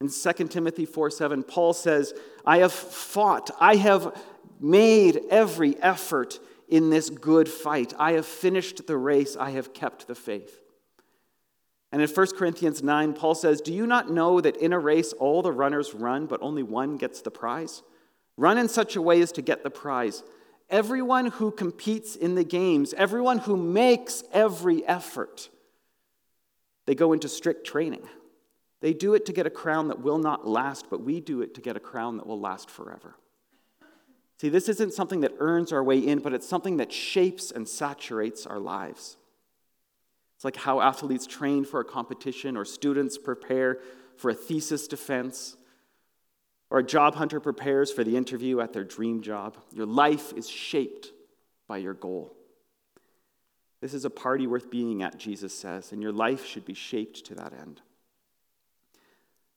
In 0.00 0.08
2 0.08 0.48
Timothy 0.48 0.86
4 0.86 1.10
7, 1.10 1.42
Paul 1.42 1.74
says, 1.74 2.14
I 2.46 2.58
have 2.58 2.72
fought, 2.72 3.50
I 3.60 3.76
have 3.76 4.18
made 4.58 5.20
every 5.28 5.76
effort 5.82 6.38
in 6.70 6.90
this 6.90 7.10
good 7.10 7.48
fight. 7.48 7.92
I 7.98 8.12
have 8.12 8.26
finished 8.26 8.86
the 8.86 8.96
race, 8.96 9.36
I 9.36 9.50
have 9.50 9.74
kept 9.74 10.06
the 10.06 10.14
faith. 10.14 10.60
And 11.92 12.00
in 12.00 12.08
1 12.08 12.26
Corinthians 12.36 12.82
9, 12.82 13.14
Paul 13.14 13.34
says, 13.34 13.60
Do 13.60 13.72
you 13.72 13.86
not 13.86 14.10
know 14.10 14.40
that 14.40 14.56
in 14.56 14.72
a 14.72 14.78
race 14.78 15.12
all 15.12 15.42
the 15.42 15.52
runners 15.52 15.92
run, 15.92 16.26
but 16.26 16.40
only 16.40 16.62
one 16.62 16.96
gets 16.96 17.20
the 17.20 17.32
prize? 17.32 17.82
Run 18.36 18.58
in 18.58 18.68
such 18.68 18.94
a 18.94 19.02
way 19.02 19.20
as 19.20 19.32
to 19.32 19.42
get 19.42 19.64
the 19.64 19.70
prize. 19.70 20.22
Everyone 20.70 21.26
who 21.26 21.50
competes 21.50 22.14
in 22.14 22.36
the 22.36 22.44
games, 22.44 22.94
everyone 22.94 23.38
who 23.38 23.56
makes 23.56 24.22
every 24.32 24.86
effort, 24.86 25.50
they 26.86 26.94
go 26.94 27.12
into 27.12 27.28
strict 27.28 27.66
training. 27.66 28.08
They 28.80 28.92
do 28.94 29.14
it 29.14 29.26
to 29.26 29.32
get 29.32 29.46
a 29.46 29.50
crown 29.50 29.88
that 29.88 30.00
will 30.00 30.18
not 30.18 30.46
last, 30.46 30.86
but 30.88 31.02
we 31.02 31.20
do 31.20 31.42
it 31.42 31.54
to 31.54 31.60
get 31.60 31.76
a 31.76 31.80
crown 31.80 32.16
that 32.16 32.26
will 32.26 32.40
last 32.40 32.70
forever. 32.70 33.16
See, 34.40 34.48
this 34.48 34.70
isn't 34.70 34.94
something 34.94 35.20
that 35.20 35.34
earns 35.38 35.70
our 35.70 35.84
way 35.84 35.98
in, 35.98 36.20
but 36.20 36.32
it's 36.32 36.48
something 36.48 36.78
that 36.78 36.90
shapes 36.90 37.50
and 37.50 37.68
saturates 37.68 38.46
our 38.46 38.58
lives. 38.58 39.18
It's 40.34 40.46
like 40.46 40.56
how 40.56 40.80
athletes 40.80 41.26
train 41.26 41.66
for 41.66 41.78
a 41.80 41.84
competition, 41.84 42.56
or 42.56 42.64
students 42.64 43.18
prepare 43.18 43.80
for 44.16 44.30
a 44.30 44.34
thesis 44.34 44.88
defense, 44.88 45.58
or 46.70 46.78
a 46.78 46.82
job 46.82 47.16
hunter 47.16 47.38
prepares 47.38 47.92
for 47.92 48.02
the 48.02 48.16
interview 48.16 48.60
at 48.60 48.72
their 48.72 48.82
dream 48.82 49.20
job. 49.20 49.58
Your 49.74 49.84
life 49.84 50.32
is 50.32 50.48
shaped 50.48 51.08
by 51.68 51.76
your 51.76 51.92
goal. 51.92 52.34
This 53.82 53.92
is 53.92 54.06
a 54.06 54.10
party 54.10 54.46
worth 54.46 54.70
being 54.70 55.02
at, 55.02 55.18
Jesus 55.18 55.52
says, 55.52 55.92
and 55.92 56.00
your 56.00 56.12
life 56.12 56.46
should 56.46 56.64
be 56.64 56.72
shaped 56.72 57.26
to 57.26 57.34
that 57.34 57.52
end. 57.52 57.82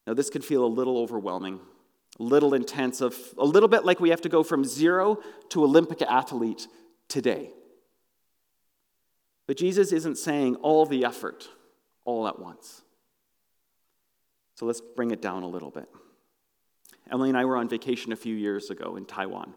Now, 0.05 0.13
this 0.13 0.29
could 0.29 0.43
feel 0.43 0.65
a 0.65 0.67
little 0.67 0.97
overwhelming, 0.97 1.61
little 2.19 2.53
intensive, 2.53 3.15
a 3.37 3.45
little 3.45 3.69
bit 3.69 3.85
like 3.85 3.99
we 3.99 4.09
have 4.09 4.21
to 4.21 4.29
go 4.29 4.43
from 4.43 4.63
zero 4.63 5.19
to 5.49 5.63
Olympic 5.63 6.01
athlete 6.01 6.67
today. 7.07 7.49
But 9.47 9.57
Jesus 9.57 9.91
isn't 9.91 10.17
saying 10.17 10.55
all 10.57 10.85
the 10.85 11.05
effort 11.05 11.47
all 12.05 12.27
at 12.27 12.39
once. 12.39 12.81
So 14.55 14.65
let's 14.65 14.81
bring 14.81 15.11
it 15.11 15.21
down 15.21 15.43
a 15.43 15.47
little 15.47 15.71
bit. 15.71 15.89
Emily 17.11 17.29
and 17.29 17.37
I 17.37 17.45
were 17.45 17.57
on 17.57 17.67
vacation 17.67 18.11
a 18.11 18.15
few 18.15 18.35
years 18.35 18.69
ago 18.69 18.95
in 18.95 19.05
Taiwan. 19.05 19.53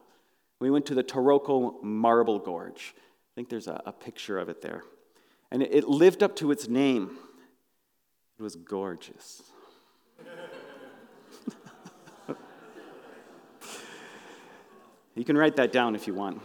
We 0.59 0.71
went 0.71 0.87
to 0.87 0.95
the 0.95 1.05
Taroko 1.05 1.83
Marble 1.83 2.39
Gorge. 2.39 2.95
I 2.97 3.33
think 3.35 3.49
there's 3.49 3.69
a, 3.69 3.83
a 3.85 3.93
picture 3.93 4.39
of 4.39 4.49
it 4.49 4.63
there. 4.63 4.83
And 5.51 5.63
it, 5.63 5.73
it 5.73 5.89
lived 5.89 6.23
up 6.23 6.35
to 6.37 6.51
its 6.51 6.69
name. 6.69 7.19
It 8.39 8.43
was 8.43 8.57
gorgeous. 8.57 9.43
You 15.17 15.25
can 15.25 15.37
write 15.37 15.57
that 15.57 15.73
down 15.73 15.97
if 15.97 16.07
you 16.07 16.15
want. 16.15 16.41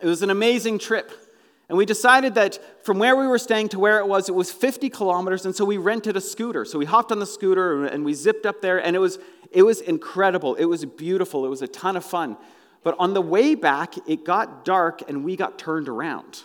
It 0.00 0.06
was 0.06 0.22
an 0.22 0.30
amazing 0.30 0.78
trip. 0.78 1.12
And 1.68 1.78
we 1.78 1.86
decided 1.86 2.34
that 2.34 2.84
from 2.84 2.98
where 2.98 3.16
we 3.16 3.26
were 3.26 3.38
staying 3.38 3.70
to 3.70 3.78
where 3.78 3.98
it 3.98 4.06
was, 4.06 4.28
it 4.28 4.34
was 4.34 4.50
50 4.50 4.90
kilometers, 4.90 5.46
and 5.46 5.54
so 5.54 5.64
we 5.64 5.78
rented 5.78 6.16
a 6.16 6.20
scooter. 6.20 6.64
So 6.64 6.78
we 6.78 6.84
hopped 6.84 7.12
on 7.12 7.20
the 7.20 7.26
scooter 7.26 7.86
and 7.86 8.04
we 8.04 8.12
zipped 8.12 8.44
up 8.44 8.60
there, 8.60 8.84
and 8.84 8.96
it 8.96 8.98
was, 8.98 9.18
it 9.50 9.62
was 9.62 9.80
incredible. 9.80 10.56
It 10.56 10.66
was 10.66 10.84
beautiful. 10.84 11.46
It 11.46 11.48
was 11.48 11.62
a 11.62 11.68
ton 11.68 11.96
of 11.96 12.04
fun. 12.04 12.36
But 12.82 12.96
on 12.98 13.14
the 13.14 13.22
way 13.22 13.54
back, 13.54 13.94
it 14.06 14.24
got 14.24 14.64
dark 14.64 15.08
and 15.08 15.24
we 15.24 15.36
got 15.36 15.58
turned 15.58 15.88
around. 15.88 16.42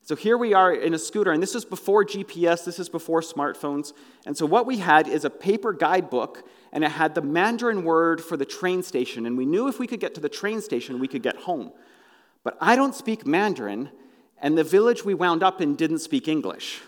So 0.00 0.16
here 0.16 0.36
we 0.36 0.52
are 0.52 0.72
in 0.72 0.92
a 0.92 0.98
scooter, 0.98 1.32
and 1.32 1.42
this 1.42 1.54
is 1.54 1.64
before 1.64 2.04
GPS, 2.04 2.64
this 2.64 2.78
is 2.78 2.90
before 2.90 3.22
smartphones. 3.22 3.94
And 4.26 4.36
so 4.36 4.44
what 4.44 4.66
we 4.66 4.78
had 4.78 5.08
is 5.08 5.24
a 5.24 5.30
paper 5.30 5.72
guidebook, 5.72 6.46
and 6.74 6.82
it 6.82 6.90
had 6.90 7.14
the 7.14 7.22
Mandarin 7.22 7.84
word 7.84 8.20
for 8.20 8.36
the 8.36 8.44
train 8.44 8.82
station. 8.82 9.26
And 9.26 9.38
we 9.38 9.46
knew 9.46 9.68
if 9.68 9.78
we 9.78 9.86
could 9.86 10.00
get 10.00 10.14
to 10.16 10.20
the 10.20 10.28
train 10.28 10.60
station, 10.60 10.98
we 10.98 11.06
could 11.06 11.22
get 11.22 11.36
home. 11.36 11.72
But 12.42 12.58
I 12.60 12.74
don't 12.74 12.94
speak 12.94 13.24
Mandarin, 13.24 13.90
and 14.42 14.58
the 14.58 14.64
village 14.64 15.04
we 15.04 15.14
wound 15.14 15.44
up 15.44 15.60
in 15.60 15.76
didn't 15.76 16.00
speak 16.00 16.26
English. 16.26 16.80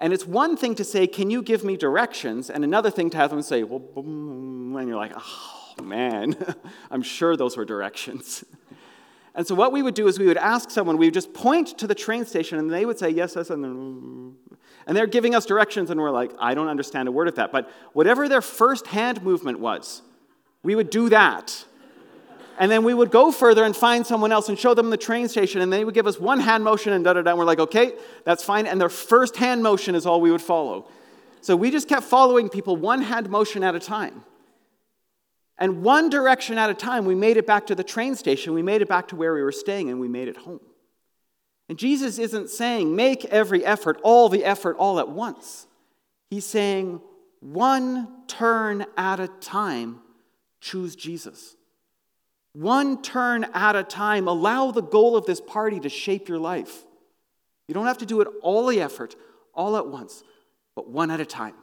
And 0.00 0.12
it's 0.12 0.26
one 0.26 0.56
thing 0.56 0.74
to 0.74 0.84
say, 0.84 1.06
Can 1.06 1.30
you 1.30 1.42
give 1.42 1.64
me 1.64 1.76
directions? 1.76 2.50
And 2.50 2.64
another 2.64 2.90
thing 2.90 3.08
to 3.10 3.16
have 3.16 3.30
them 3.30 3.40
say, 3.40 3.62
Well, 3.62 3.82
and 3.96 4.88
you're 4.88 4.96
like, 4.96 5.14
Oh, 5.16 5.82
man, 5.82 6.36
I'm 6.90 7.02
sure 7.02 7.36
those 7.36 7.56
were 7.56 7.64
directions. 7.64 8.44
And 9.34 9.46
so 9.46 9.54
what 9.54 9.70
we 9.70 9.82
would 9.82 9.94
do 9.94 10.08
is 10.08 10.18
we 10.18 10.26
would 10.26 10.36
ask 10.36 10.70
someone, 10.70 10.96
we 10.96 11.06
would 11.06 11.14
just 11.14 11.32
point 11.32 11.78
to 11.78 11.86
the 11.86 11.94
train 11.94 12.24
station, 12.24 12.58
and 12.58 12.68
they 12.68 12.84
would 12.84 12.98
say, 12.98 13.10
Yes, 13.10 13.34
yes, 13.36 13.50
and 13.50 13.62
then, 13.62 14.36
and 14.86 14.96
they're 14.96 15.06
giving 15.06 15.34
us 15.34 15.44
directions, 15.44 15.90
and 15.90 16.00
we're 16.00 16.10
like, 16.10 16.32
I 16.38 16.54
don't 16.54 16.68
understand 16.68 17.08
a 17.08 17.12
word 17.12 17.28
of 17.28 17.34
that. 17.36 17.52
But 17.52 17.70
whatever 17.92 18.28
their 18.28 18.40
first 18.40 18.86
hand 18.86 19.22
movement 19.22 19.60
was, 19.60 20.02
we 20.62 20.74
would 20.74 20.90
do 20.90 21.08
that. 21.10 21.64
And 22.58 22.70
then 22.70 22.82
we 22.82 22.92
would 22.92 23.10
go 23.10 23.30
further 23.30 23.64
and 23.64 23.76
find 23.76 24.04
someone 24.06 24.32
else 24.32 24.48
and 24.48 24.58
show 24.58 24.74
them 24.74 24.90
the 24.90 24.96
train 24.96 25.28
station, 25.28 25.60
and 25.60 25.72
they 25.72 25.84
would 25.84 25.94
give 25.94 26.06
us 26.06 26.18
one 26.18 26.40
hand 26.40 26.64
motion 26.64 26.92
and 26.92 27.04
da 27.04 27.12
da 27.12 27.22
da. 27.22 27.30
And 27.30 27.38
we're 27.38 27.44
like, 27.44 27.60
okay, 27.60 27.92
that's 28.24 28.42
fine. 28.42 28.66
And 28.66 28.80
their 28.80 28.88
first 28.88 29.36
hand 29.36 29.62
motion 29.62 29.94
is 29.94 30.06
all 30.06 30.20
we 30.20 30.32
would 30.32 30.42
follow. 30.42 30.88
So 31.40 31.54
we 31.54 31.70
just 31.70 31.88
kept 31.88 32.04
following 32.04 32.48
people 32.48 32.76
one 32.76 33.02
hand 33.02 33.30
motion 33.30 33.62
at 33.62 33.74
a 33.74 33.80
time. 33.80 34.24
And 35.58 35.82
one 35.82 36.08
direction 36.08 36.56
at 36.56 36.70
a 36.70 36.74
time, 36.74 37.04
we 37.04 37.14
made 37.14 37.36
it 37.36 37.46
back 37.46 37.66
to 37.66 37.74
the 37.74 37.84
train 37.84 38.14
station, 38.14 38.54
we 38.54 38.62
made 38.62 38.80
it 38.80 38.88
back 38.88 39.08
to 39.08 39.16
where 39.16 39.34
we 39.34 39.42
were 39.42 39.52
staying, 39.52 39.90
and 39.90 40.00
we 40.00 40.08
made 40.08 40.28
it 40.28 40.36
home. 40.36 40.60
And 41.68 41.78
Jesus 41.78 42.18
isn't 42.18 42.48
saying, 42.48 42.96
make 42.96 43.24
every 43.26 43.64
effort, 43.64 44.00
all 44.02 44.28
the 44.28 44.44
effort, 44.44 44.76
all 44.78 44.98
at 44.98 45.08
once. 45.08 45.66
He's 46.30 46.46
saying, 46.46 47.00
one 47.40 48.08
turn 48.26 48.86
at 48.96 49.20
a 49.20 49.28
time, 49.28 50.00
choose 50.60 50.96
Jesus. 50.96 51.56
One 52.52 53.02
turn 53.02 53.44
at 53.54 53.76
a 53.76 53.84
time, 53.84 54.28
allow 54.28 54.70
the 54.70 54.82
goal 54.82 55.16
of 55.16 55.26
this 55.26 55.40
party 55.40 55.78
to 55.80 55.88
shape 55.88 56.28
your 56.28 56.38
life. 56.38 56.84
You 57.66 57.74
don't 57.74 57.86
have 57.86 57.98
to 57.98 58.06
do 58.06 58.20
it 58.22 58.28
all 58.42 58.66
the 58.66 58.80
effort, 58.80 59.14
all 59.54 59.76
at 59.76 59.86
once, 59.86 60.22
but 60.74 60.88
one 60.88 61.10
at 61.10 61.20
a 61.20 61.26
time. 61.26 61.54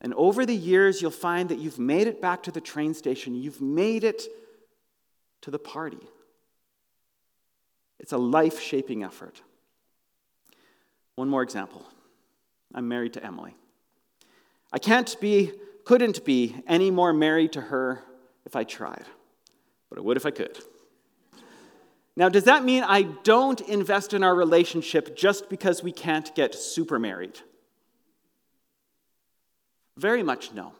And 0.00 0.12
over 0.14 0.44
the 0.44 0.56
years, 0.56 1.00
you'll 1.00 1.12
find 1.12 1.48
that 1.50 1.58
you've 1.58 1.78
made 1.78 2.08
it 2.08 2.20
back 2.20 2.42
to 2.42 2.50
the 2.50 2.60
train 2.60 2.92
station, 2.92 3.36
you've 3.36 3.60
made 3.60 4.02
it 4.02 4.24
to 5.42 5.50
the 5.52 5.58
party. 5.58 6.00
It's 8.02 8.12
a 8.12 8.18
life 8.18 8.60
shaping 8.60 9.02
effort. 9.02 9.40
One 11.14 11.28
more 11.28 11.42
example 11.42 11.86
I'm 12.74 12.88
married 12.88 13.14
to 13.14 13.24
Emily. 13.24 13.54
I 14.72 14.78
can't 14.78 15.18
be, 15.20 15.52
couldn't 15.84 16.24
be 16.24 16.56
any 16.66 16.90
more 16.90 17.12
married 17.12 17.52
to 17.52 17.60
her 17.62 18.02
if 18.44 18.54
I 18.54 18.64
tried 18.64 19.04
but 19.92 19.98
I 19.98 20.04
would 20.04 20.16
if 20.16 20.24
I 20.24 20.30
could. 20.30 20.58
Now, 22.16 22.30
does 22.30 22.44
that 22.44 22.64
mean 22.64 22.82
I 22.82 23.02
don't 23.02 23.60
invest 23.60 24.14
in 24.14 24.22
our 24.22 24.34
relationship 24.34 25.14
just 25.14 25.50
because 25.50 25.82
we 25.82 25.92
can't 25.92 26.34
get 26.34 26.54
super 26.54 26.98
married? 26.98 27.38
Very 29.98 30.22
much 30.22 30.54
no. 30.54 30.72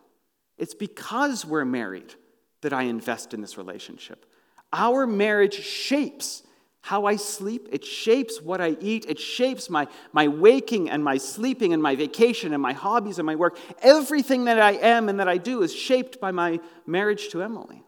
It's 0.56 0.72
because 0.72 1.44
we're 1.44 1.66
married 1.66 2.14
that 2.62 2.72
I 2.72 2.84
invest 2.84 3.34
in 3.34 3.42
this 3.42 3.58
relationship. 3.58 4.24
Our 4.72 5.06
marriage 5.06 5.62
shapes 5.62 6.42
how 6.82 7.06
I 7.06 7.14
sleep, 7.14 7.68
it 7.70 7.84
shapes 7.84 8.42
what 8.42 8.60
I 8.60 8.76
eat, 8.80 9.06
it 9.08 9.20
shapes 9.20 9.70
my, 9.70 9.86
my 10.12 10.26
waking 10.26 10.90
and 10.90 11.02
my 11.02 11.16
sleeping 11.16 11.72
and 11.72 11.80
my 11.80 11.94
vacation 11.94 12.52
and 12.52 12.60
my 12.60 12.72
hobbies 12.72 13.18
and 13.20 13.26
my 13.26 13.36
work. 13.36 13.56
Everything 13.80 14.44
that 14.46 14.58
I 14.58 14.72
am 14.72 15.08
and 15.08 15.20
that 15.20 15.28
I 15.28 15.38
do 15.38 15.62
is 15.62 15.72
shaped 15.72 16.20
by 16.20 16.32
my 16.32 16.58
marriage 16.84 17.28
to 17.30 17.42
Emily. 17.42 17.84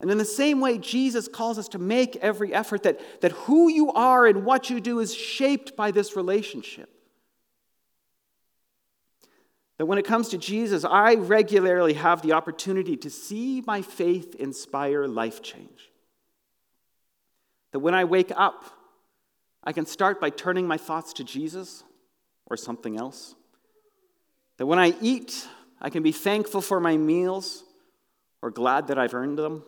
And 0.00 0.12
in 0.12 0.18
the 0.18 0.24
same 0.24 0.60
way, 0.60 0.78
Jesus 0.78 1.26
calls 1.26 1.58
us 1.58 1.68
to 1.70 1.78
make 1.78 2.16
every 2.16 2.54
effort 2.54 2.84
that, 2.84 3.20
that 3.20 3.32
who 3.32 3.68
you 3.68 3.92
are 3.92 4.26
and 4.26 4.44
what 4.44 4.70
you 4.70 4.80
do 4.80 5.00
is 5.00 5.14
shaped 5.14 5.76
by 5.76 5.90
this 5.90 6.16
relationship. 6.16 6.88
That 9.78 9.86
when 9.86 9.98
it 9.98 10.04
comes 10.04 10.28
to 10.28 10.38
Jesus, 10.38 10.84
I 10.84 11.14
regularly 11.14 11.94
have 11.94 12.22
the 12.22 12.32
opportunity 12.32 12.96
to 12.98 13.10
see 13.10 13.62
my 13.66 13.82
faith 13.82 14.36
inspire 14.36 15.08
life 15.08 15.42
change. 15.42 15.91
That 17.72 17.80
when 17.80 17.94
I 17.94 18.04
wake 18.04 18.32
up, 18.34 18.64
I 19.64 19.72
can 19.72 19.86
start 19.86 20.20
by 20.20 20.30
turning 20.30 20.66
my 20.66 20.76
thoughts 20.76 21.12
to 21.14 21.24
Jesus 21.24 21.84
or 22.46 22.56
something 22.56 22.98
else. 22.98 23.34
That 24.58 24.66
when 24.66 24.78
I 24.78 24.94
eat, 25.00 25.46
I 25.80 25.90
can 25.90 26.02
be 26.02 26.12
thankful 26.12 26.60
for 26.60 26.80
my 26.80 26.96
meals 26.96 27.64
or 28.40 28.50
glad 28.50 28.88
that 28.88 28.98
I've 28.98 29.14
earned 29.14 29.38
them. 29.38 29.64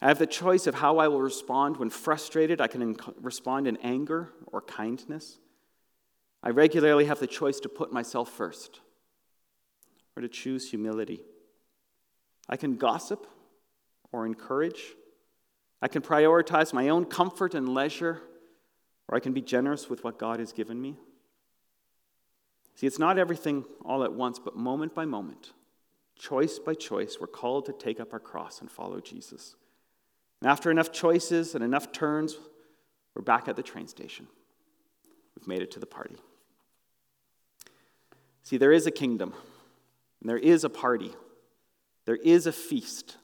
I 0.00 0.08
have 0.08 0.18
the 0.18 0.26
choice 0.26 0.66
of 0.66 0.74
how 0.74 0.98
I 0.98 1.08
will 1.08 1.22
respond 1.22 1.76
when 1.76 1.88
frustrated. 1.88 2.60
I 2.60 2.66
can 2.66 2.96
respond 3.20 3.68
in 3.68 3.76
anger 3.78 4.30
or 4.46 4.60
kindness. 4.60 5.38
I 6.42 6.50
regularly 6.50 7.04
have 7.04 7.20
the 7.20 7.28
choice 7.28 7.60
to 7.60 7.68
put 7.68 7.92
myself 7.92 8.28
first 8.28 8.80
or 10.16 10.22
to 10.22 10.28
choose 10.28 10.68
humility. 10.70 11.20
I 12.48 12.56
can 12.56 12.76
gossip 12.76 13.26
or 14.10 14.26
encourage. 14.26 14.82
I 15.82 15.88
can 15.88 16.00
prioritize 16.00 16.72
my 16.72 16.88
own 16.88 17.04
comfort 17.04 17.54
and 17.54 17.68
leisure, 17.68 18.22
or 19.08 19.16
I 19.16 19.20
can 19.20 19.32
be 19.32 19.42
generous 19.42 19.90
with 19.90 20.04
what 20.04 20.16
God 20.16 20.38
has 20.38 20.52
given 20.52 20.80
me. 20.80 20.96
See, 22.76 22.86
it's 22.86 23.00
not 23.00 23.18
everything 23.18 23.64
all 23.84 24.04
at 24.04 24.12
once, 24.12 24.38
but 24.38 24.56
moment 24.56 24.94
by 24.94 25.04
moment, 25.04 25.52
choice 26.16 26.60
by 26.60 26.74
choice, 26.74 27.18
we're 27.20 27.26
called 27.26 27.66
to 27.66 27.72
take 27.72 27.98
up 27.98 28.12
our 28.12 28.20
cross 28.20 28.60
and 28.60 28.70
follow 28.70 29.00
Jesus. 29.00 29.56
And 30.40 30.48
after 30.48 30.70
enough 30.70 30.92
choices 30.92 31.54
and 31.54 31.64
enough 31.64 31.92
turns, 31.92 32.36
we're 33.14 33.22
back 33.22 33.48
at 33.48 33.56
the 33.56 33.62
train 33.62 33.88
station. 33.88 34.28
We've 35.36 35.48
made 35.48 35.62
it 35.62 35.72
to 35.72 35.80
the 35.80 35.86
party. 35.86 36.16
See, 38.44 38.56
there 38.56 38.72
is 38.72 38.86
a 38.86 38.90
kingdom, 38.90 39.34
and 40.20 40.30
there 40.30 40.38
is 40.38 40.64
a 40.64 40.70
party, 40.70 41.12
there 42.04 42.16
is 42.16 42.46
a 42.46 42.52
feast, 42.52 43.16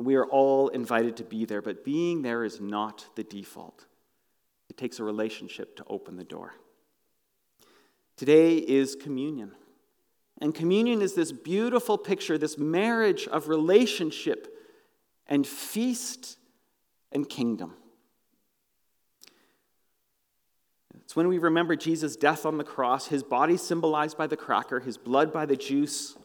and 0.00 0.06
we 0.06 0.14
are 0.14 0.24
all 0.24 0.68
invited 0.68 1.18
to 1.18 1.24
be 1.24 1.44
there, 1.44 1.60
but 1.60 1.84
being 1.84 2.22
there 2.22 2.42
is 2.42 2.58
not 2.58 3.04
the 3.16 3.22
default. 3.22 3.84
It 4.70 4.78
takes 4.78 4.98
a 4.98 5.04
relationship 5.04 5.76
to 5.76 5.84
open 5.88 6.16
the 6.16 6.24
door. 6.24 6.54
Today 8.16 8.56
is 8.56 8.94
communion. 8.94 9.52
And 10.40 10.54
communion 10.54 11.02
is 11.02 11.12
this 11.12 11.32
beautiful 11.32 11.98
picture, 11.98 12.38
this 12.38 12.56
marriage 12.56 13.28
of 13.28 13.48
relationship 13.48 14.48
and 15.26 15.46
feast 15.46 16.38
and 17.12 17.28
kingdom. 17.28 17.74
It's 21.02 21.14
when 21.14 21.28
we 21.28 21.36
remember 21.36 21.76
Jesus' 21.76 22.16
death 22.16 22.46
on 22.46 22.56
the 22.56 22.64
cross, 22.64 23.08
his 23.08 23.22
body 23.22 23.58
symbolized 23.58 24.16
by 24.16 24.28
the 24.28 24.36
cracker, 24.38 24.80
his 24.80 24.96
blood 24.96 25.30
by 25.30 25.44
the 25.44 25.56
juice. 25.56 26.16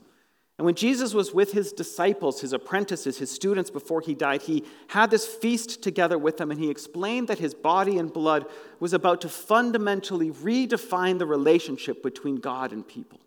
And 0.58 0.65
when 0.65 0.76
Jesus 0.76 1.13
was 1.13 1.34
with 1.34 1.52
his 1.52 1.74
disciples, 1.74 2.39
his 2.39 2.54
apprentices, 2.54 3.18
his 3.18 3.30
students 3.30 3.70
before 3.70 4.00
he 4.00 4.15
died, 4.15 4.44
he 4.44 4.63
had 4.88 5.12
this 5.12 5.28
feast 5.28 5.84
together 5.84 6.18
with 6.18 6.38
them 6.38 6.50
and 6.50 6.60
he 6.60 6.70
explained 6.70 7.28
that 7.28 7.39
his 7.39 7.54
body 7.54 7.98
and 7.98 8.12
blood 8.12 8.46
was 8.80 8.94
about 8.94 9.20
to 9.22 9.30
fundamentally 9.30 10.32
redefine 10.32 11.20
the 11.20 11.26
relationship 11.26 12.02
between 12.02 12.38
God 12.38 12.72
and 12.72 12.88
people. 12.88 13.20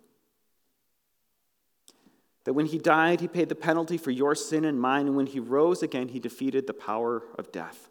That 2.45 2.55
when 2.55 2.65
he 2.65 2.79
died, 2.79 3.21
he 3.21 3.29
paid 3.29 3.51
the 3.51 3.55
penalty 3.55 3.99
for 3.99 4.11
your 4.11 4.35
sin 4.35 4.65
and 4.65 4.81
mine, 4.81 5.07
and 5.07 5.15
when 5.15 5.27
he 5.27 5.39
rose 5.39 5.83
again, 5.83 6.09
he 6.09 6.19
defeated 6.19 6.67
the 6.67 6.73
power 6.73 7.23
of 7.37 7.53
death. 7.53 7.91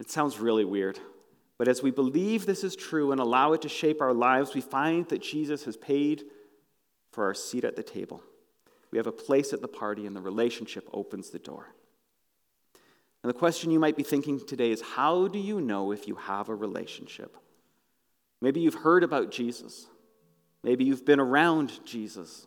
It 0.00 0.10
sounds 0.10 0.40
really 0.40 0.64
weird, 0.64 0.98
but 1.56 1.68
as 1.68 1.80
we 1.80 1.92
believe 1.92 2.46
this 2.46 2.64
is 2.64 2.74
true 2.74 3.12
and 3.12 3.20
allow 3.20 3.52
it 3.52 3.62
to 3.62 3.68
shape 3.68 4.00
our 4.00 4.12
lives, 4.12 4.54
we 4.54 4.60
find 4.60 5.08
that 5.08 5.22
Jesus 5.22 5.66
has 5.66 5.76
paid 5.76 6.24
for 7.14 7.24
our 7.24 7.34
seat 7.34 7.64
at 7.64 7.76
the 7.76 7.82
table. 7.82 8.22
We 8.90 8.98
have 8.98 9.06
a 9.06 9.12
place 9.12 9.52
at 9.52 9.60
the 9.60 9.68
party, 9.68 10.06
and 10.06 10.14
the 10.14 10.20
relationship 10.20 10.88
opens 10.92 11.30
the 11.30 11.38
door. 11.38 11.74
And 13.22 13.30
the 13.30 13.38
question 13.38 13.70
you 13.70 13.78
might 13.78 13.96
be 13.96 14.02
thinking 14.02 14.44
today 14.44 14.70
is 14.70 14.82
how 14.82 15.28
do 15.28 15.38
you 15.38 15.60
know 15.60 15.92
if 15.92 16.06
you 16.06 16.16
have 16.16 16.48
a 16.48 16.54
relationship? 16.54 17.36
Maybe 18.40 18.60
you've 18.60 18.74
heard 18.74 19.02
about 19.02 19.30
Jesus. 19.30 19.86
Maybe 20.62 20.84
you've 20.84 21.06
been 21.06 21.20
around 21.20 21.84
Jesus. 21.86 22.46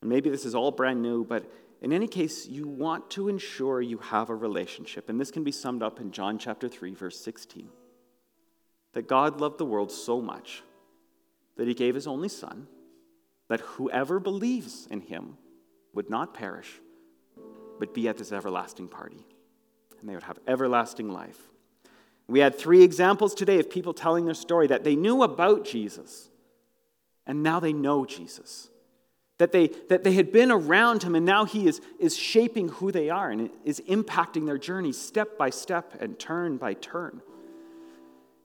And 0.00 0.10
maybe 0.10 0.30
this 0.30 0.44
is 0.44 0.54
all 0.54 0.70
brand 0.70 1.02
new, 1.02 1.24
but 1.24 1.50
in 1.82 1.92
any 1.92 2.08
case, 2.08 2.46
you 2.46 2.66
want 2.66 3.10
to 3.10 3.28
ensure 3.28 3.80
you 3.80 3.98
have 3.98 4.30
a 4.30 4.34
relationship. 4.34 5.08
And 5.08 5.20
this 5.20 5.30
can 5.30 5.44
be 5.44 5.52
summed 5.52 5.82
up 5.82 6.00
in 6.00 6.10
John 6.10 6.38
chapter 6.38 6.68
3, 6.68 6.94
verse 6.94 7.20
16. 7.20 7.68
That 8.94 9.06
God 9.06 9.40
loved 9.40 9.58
the 9.58 9.66
world 9.66 9.92
so 9.92 10.20
much 10.20 10.62
that 11.56 11.68
he 11.68 11.74
gave 11.74 11.94
his 11.94 12.06
only 12.06 12.28
Son, 12.28 12.66
that 13.48 13.60
whoever 13.60 14.20
believes 14.20 14.86
in 14.90 15.00
him 15.00 15.36
would 15.94 16.10
not 16.10 16.34
perish, 16.34 16.80
but 17.78 17.94
be 17.94 18.08
at 18.08 18.18
this 18.18 18.32
everlasting 18.32 18.88
party. 18.88 19.24
And 20.00 20.08
they 20.08 20.14
would 20.14 20.24
have 20.24 20.38
everlasting 20.46 21.08
life. 21.08 21.38
We 22.28 22.40
had 22.40 22.58
three 22.58 22.82
examples 22.82 23.34
today 23.34 23.58
of 23.60 23.70
people 23.70 23.94
telling 23.94 24.24
their 24.24 24.34
story 24.34 24.66
that 24.66 24.84
they 24.84 24.96
knew 24.96 25.22
about 25.22 25.64
Jesus, 25.64 26.28
and 27.26 27.42
now 27.42 27.60
they 27.60 27.72
know 27.72 28.04
Jesus. 28.04 28.68
That 29.38 29.52
they, 29.52 29.68
that 29.90 30.02
they 30.02 30.14
had 30.14 30.32
been 30.32 30.50
around 30.50 31.02
him, 31.02 31.14
and 31.14 31.26
now 31.26 31.44
he 31.44 31.68
is, 31.68 31.80
is 32.00 32.16
shaping 32.16 32.68
who 32.68 32.90
they 32.90 33.10
are 33.10 33.30
and 33.30 33.50
is 33.64 33.80
impacting 33.86 34.46
their 34.46 34.56
journey 34.56 34.92
step 34.92 35.36
by 35.36 35.50
step 35.50 35.94
and 36.00 36.18
turn 36.18 36.56
by 36.56 36.72
turn. 36.72 37.20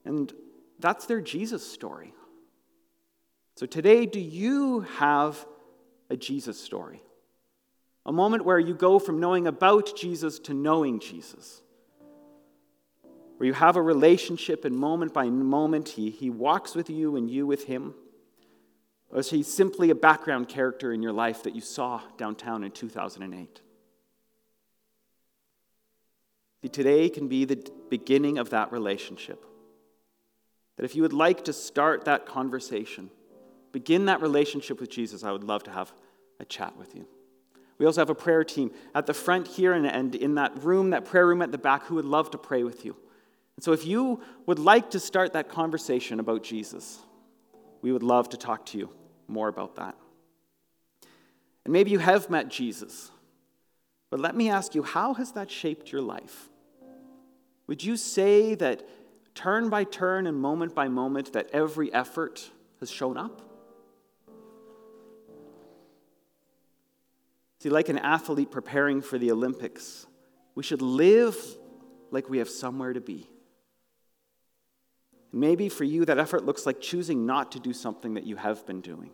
And 0.04 0.34
that's 0.80 1.06
their 1.06 1.22
Jesus 1.22 1.66
story. 1.66 2.14
So 3.56 3.66
today, 3.66 4.06
do 4.06 4.20
you 4.20 4.82
have 4.82 5.46
a 6.10 6.18
Jesus 6.18 6.60
story? 6.60 7.02
A 8.06 8.12
moment 8.12 8.46
where 8.46 8.60
you 8.60 8.74
go 8.74 8.98
from 8.98 9.20
knowing 9.20 9.48
about 9.48 9.96
Jesus 9.96 10.40
to 10.40 10.54
knowing 10.54 11.00
Jesus. 11.00 11.62
Where 13.38 13.48
you 13.48 13.54
have 13.54 13.76
a 13.76 13.82
relationship 13.82 14.66
and 14.66 14.76
moment 14.76 15.14
by 15.14 15.30
moment, 15.30 15.90
he, 15.90 16.10
he 16.10 16.30
walks 16.30 16.76
with 16.76 16.90
you 16.90 17.16
and 17.16 17.30
you 17.30 17.46
with 17.46 17.66
him. 17.66 17.94
Or 19.10 19.20
is 19.20 19.30
he 19.30 19.44
simply 19.44 19.90
a 19.90 19.96
background 19.96 20.48
character 20.48 20.94
in 20.94 21.04
your 21.04 21.12
life 21.12 21.44
that 21.44 21.54
you 21.54 21.62
saw 21.62 22.02
downtown 22.18 22.64
in 22.64 22.72
2008? 22.72 23.62
See, 26.62 26.70
today 26.70 27.10
can 27.10 27.28
be 27.28 27.46
the 27.46 27.70
beginning 27.90 28.38
of 28.38 28.52
that 28.52 28.72
relationship. 28.72 29.44
That 30.78 30.86
if 30.86 30.96
you 30.96 31.02
would 31.02 31.14
like 31.14 31.46
to 31.46 31.54
start 31.54 32.06
that 32.06 32.26
conversation, 32.26 33.10
begin 33.72 34.06
that 34.06 34.22
relationship 34.22 34.80
with 34.80 34.90
Jesus, 34.90 35.24
I 35.24 35.32
would 35.32 35.44
love 35.44 35.64
to 35.64 35.72
have 35.72 35.94
a 36.40 36.46
chat 36.46 36.78
with 36.78 36.96
you. 36.96 37.08
We 37.78 37.86
also 37.86 38.02
have 38.02 38.10
a 38.10 38.16
prayer 38.16 38.44
team 38.44 38.72
at 38.94 39.08
the 39.08 39.14
front 39.14 39.48
here 39.48 39.74
and, 39.74 39.88
and 39.88 40.14
in 40.14 40.36
that 40.36 40.64
room, 40.64 40.92
that 40.92 41.06
prayer 41.06 41.26
room 41.26 41.42
at 41.42 41.52
the 41.52 41.58
back, 41.58 41.86
who 41.86 41.96
would 41.96 42.06
love 42.06 42.30
to 42.32 42.38
pray 42.38 42.64
with 42.64 42.86
you. 42.86 42.96
And 43.56 43.64
so 43.64 43.72
if 43.74 43.86
you 43.86 44.22
would 44.46 44.60
like 44.60 44.92
to 44.92 45.00
start 45.00 45.34
that 45.34 45.50
conversation 45.50 46.20
about 46.20 46.44
Jesus, 46.44 47.00
we 47.82 47.92
would 47.92 48.04
love 48.04 48.30
to 48.30 48.38
talk 48.38 48.66
to 48.68 48.78
you 48.78 48.90
more 49.28 49.48
about 49.48 49.78
that. 49.78 49.96
And 51.66 51.74
maybe 51.74 51.92
you 51.92 52.00
have 52.00 52.30
met 52.30 52.50
Jesus, 52.50 53.12
but 54.10 54.20
let 54.20 54.36
me 54.36 54.50
ask 54.50 54.76
you, 54.76 54.84
how 54.84 55.14
has 55.16 55.32
that 55.34 55.50
shaped 55.50 55.92
your 55.92 56.02
life? 56.02 56.50
Would 57.68 57.84
you 57.84 57.98
say 57.98 58.56
that 58.56 58.88
turn 59.34 59.70
by 59.70 59.86
turn 59.86 60.28
and 60.28 60.38
moment 60.38 60.76
by 60.76 60.88
moment 60.88 61.34
that 61.34 61.50
every 61.54 61.94
effort 61.94 62.52
has 62.80 62.92
shown 62.92 63.18
up? 63.18 63.51
See, 67.62 67.70
like 67.70 67.90
an 67.90 68.00
athlete 68.00 68.50
preparing 68.50 69.02
for 69.02 69.20
the 69.20 69.32
Olympics, 69.32 70.08
we 70.56 70.64
should 70.64 70.82
live 70.82 71.38
like 72.10 72.28
we 72.28 72.40
have 72.40 72.50
somewhere 72.50 72.92
to 72.92 73.00
be. 73.00 73.30
Maybe 75.32 75.70
for 75.70 75.84
you, 75.84 76.04
that 76.06 76.18
effort 76.18 76.44
looks 76.44 76.66
like 76.66 76.82
choosing 76.82 77.28
not 77.28 77.52
to 77.52 77.60
do 77.60 77.72
something 77.72 78.16
that 78.16 78.24
you 78.24 78.36
have 78.36 78.66
been 78.66 78.82
doing. 78.82 79.12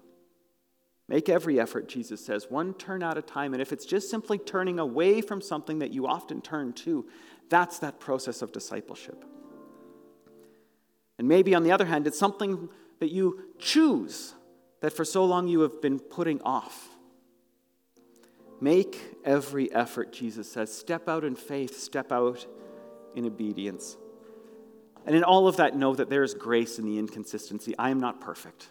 Make 1.10 1.28
every 1.28 1.60
effort, 1.60 1.90
Jesus 1.90 2.26
says, 2.26 2.48
one 2.50 2.74
turn 2.74 3.04
at 3.04 3.18
a 3.18 3.22
time. 3.22 3.52
And 3.52 3.62
if 3.62 3.74
it's 3.74 3.86
just 3.86 4.10
simply 4.10 4.38
turning 4.38 4.80
away 4.80 5.20
from 5.20 5.42
something 5.42 5.80
that 5.80 5.92
you 5.92 6.08
often 6.08 6.42
turn 6.42 6.72
to, 6.86 7.06
that's 7.50 7.80
that 7.80 8.00
process 8.00 8.42
of 8.42 8.54
discipleship. 8.54 9.26
And 11.20 11.28
maybe 11.28 11.54
on 11.54 11.64
the 11.64 11.74
other 11.74 11.86
hand, 11.86 12.08
it's 12.08 12.18
something 12.18 12.70
that 13.02 13.12
you 13.12 13.42
choose 13.60 14.36
that 14.80 14.94
for 14.94 15.04
so 15.04 15.26
long 15.26 15.50
you 15.50 15.60
have 15.60 15.82
been 15.82 16.00
putting 16.00 16.42
off. 16.44 16.94
Make 18.60 19.18
every 19.24 19.72
effort, 19.72 20.12
Jesus 20.12 20.52
says. 20.52 20.76
Step 20.76 21.08
out 21.08 21.24
in 21.24 21.36
faith, 21.36 21.80
step 21.80 22.12
out 22.12 22.46
in 23.16 23.26
obedience. 23.26 23.98
And 25.06 25.16
in 25.16 25.24
all 25.24 25.48
of 25.48 25.58
that, 25.58 25.76
know 25.76 25.96
that 25.96 26.10
there 26.10 26.24
is 26.24 26.34
grace 26.34 26.80
in 26.80 26.86
the 26.86 26.98
inconsistency. 26.98 27.76
I 27.78 27.92
am 27.92 28.00
not 28.00 28.20
perfect. 28.20 28.70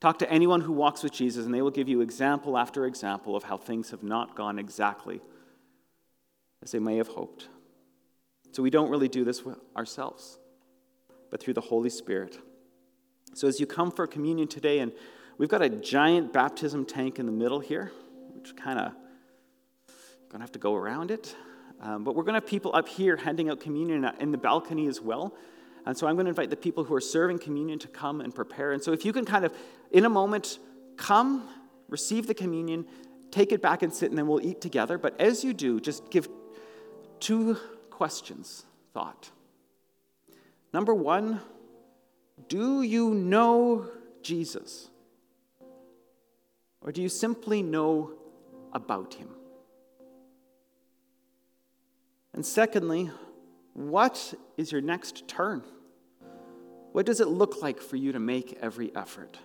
Talk 0.00 0.18
to 0.20 0.30
anyone 0.30 0.60
who 0.60 0.72
walks 0.72 1.02
with 1.02 1.12
Jesus, 1.12 1.44
and 1.44 1.54
they 1.54 1.62
will 1.62 1.70
give 1.70 1.88
you 1.88 2.00
example 2.00 2.56
after 2.56 2.86
example 2.86 3.36
of 3.36 3.44
how 3.44 3.56
things 3.56 3.90
have 3.90 4.02
not 4.02 4.34
gone 4.34 4.58
exactly 4.58 5.20
as 6.62 6.72
they 6.72 6.78
may 6.78 6.96
have 6.96 7.08
hoped. 7.08 7.48
So 8.52 8.62
we 8.62 8.70
don't 8.70 8.90
really 8.90 9.08
do 9.08 9.24
this 9.24 9.42
ourselves, 9.76 10.38
but 11.30 11.40
through 11.40 11.54
the 11.54 11.60
Holy 11.60 11.90
Spirit. 11.90 12.38
So 13.34 13.46
as 13.46 13.60
you 13.60 13.66
come 13.66 13.90
for 13.90 14.06
communion 14.06 14.48
today, 14.48 14.78
and 14.78 14.92
we've 15.36 15.48
got 15.48 15.62
a 15.62 15.68
giant 15.68 16.32
baptism 16.32 16.84
tank 16.86 17.18
in 17.18 17.26
the 17.26 17.32
middle 17.32 17.60
here, 17.60 17.92
which 18.34 18.56
kind 18.56 18.78
of 18.78 18.92
Going 20.28 20.40
to 20.40 20.44
have 20.44 20.52
to 20.52 20.58
go 20.58 20.74
around 20.74 21.10
it. 21.10 21.34
Um, 21.80 22.04
but 22.04 22.14
we're 22.14 22.24
going 22.24 22.34
to 22.34 22.40
have 22.40 22.48
people 22.48 22.74
up 22.74 22.88
here 22.88 23.16
handing 23.16 23.48
out 23.50 23.60
communion 23.60 24.10
in 24.20 24.30
the 24.30 24.38
balcony 24.38 24.86
as 24.86 25.00
well. 25.00 25.34
And 25.86 25.96
so 25.96 26.06
I'm 26.06 26.16
going 26.16 26.26
to 26.26 26.30
invite 26.30 26.50
the 26.50 26.56
people 26.56 26.84
who 26.84 26.94
are 26.94 27.00
serving 27.00 27.38
communion 27.38 27.78
to 27.78 27.88
come 27.88 28.20
and 28.20 28.34
prepare. 28.34 28.72
And 28.72 28.82
so 28.82 28.92
if 28.92 29.04
you 29.04 29.12
can 29.12 29.24
kind 29.24 29.44
of, 29.44 29.54
in 29.90 30.04
a 30.04 30.08
moment, 30.08 30.58
come, 30.96 31.48
receive 31.88 32.26
the 32.26 32.34
communion, 32.34 32.84
take 33.30 33.52
it 33.52 33.62
back 33.62 33.82
and 33.82 33.92
sit, 33.92 34.10
and 34.10 34.18
then 34.18 34.26
we'll 34.26 34.44
eat 34.44 34.60
together. 34.60 34.98
But 34.98 35.18
as 35.20 35.44
you 35.44 35.54
do, 35.54 35.80
just 35.80 36.10
give 36.10 36.28
two 37.20 37.56
questions 37.90 38.66
thought. 38.92 39.30
Number 40.72 40.94
one, 40.94 41.40
do 42.48 42.82
you 42.82 43.14
know 43.14 43.86
Jesus? 44.22 44.90
Or 46.82 46.92
do 46.92 47.00
you 47.00 47.08
simply 47.08 47.62
know 47.62 48.12
about 48.72 49.14
him? 49.14 49.28
And 52.38 52.46
secondly, 52.46 53.10
what 53.72 54.32
is 54.56 54.70
your 54.70 54.80
next 54.80 55.26
turn? 55.26 55.60
What 56.92 57.04
does 57.04 57.20
it 57.20 57.26
look 57.26 57.62
like 57.62 57.80
for 57.80 57.96
you 57.96 58.12
to 58.12 58.20
make 58.20 58.56
every 58.62 58.94
effort? 58.94 59.36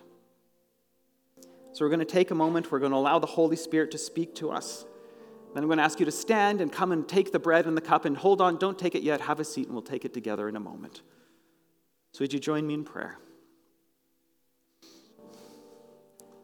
So, 1.72 1.84
we're 1.84 1.88
going 1.88 1.98
to 1.98 2.04
take 2.04 2.30
a 2.30 2.36
moment. 2.36 2.70
We're 2.70 2.78
going 2.78 2.92
to 2.92 2.96
allow 2.96 3.18
the 3.18 3.26
Holy 3.26 3.56
Spirit 3.56 3.90
to 3.90 3.98
speak 3.98 4.36
to 4.36 4.52
us. 4.52 4.84
Then 5.54 5.64
I'm 5.64 5.68
going 5.68 5.78
to 5.78 5.82
ask 5.82 5.98
you 5.98 6.06
to 6.06 6.12
stand 6.12 6.60
and 6.60 6.70
come 6.70 6.92
and 6.92 7.08
take 7.08 7.32
the 7.32 7.40
bread 7.40 7.66
and 7.66 7.76
the 7.76 7.80
cup 7.80 8.04
and 8.04 8.16
hold 8.16 8.40
on, 8.40 8.58
don't 8.58 8.78
take 8.78 8.94
it 8.94 9.02
yet. 9.02 9.20
Have 9.22 9.40
a 9.40 9.44
seat 9.44 9.66
and 9.66 9.74
we'll 9.74 9.82
take 9.82 10.04
it 10.04 10.14
together 10.14 10.48
in 10.48 10.54
a 10.54 10.60
moment. 10.60 11.02
So, 12.12 12.20
would 12.20 12.32
you 12.32 12.38
join 12.38 12.64
me 12.64 12.74
in 12.74 12.84
prayer? 12.84 13.18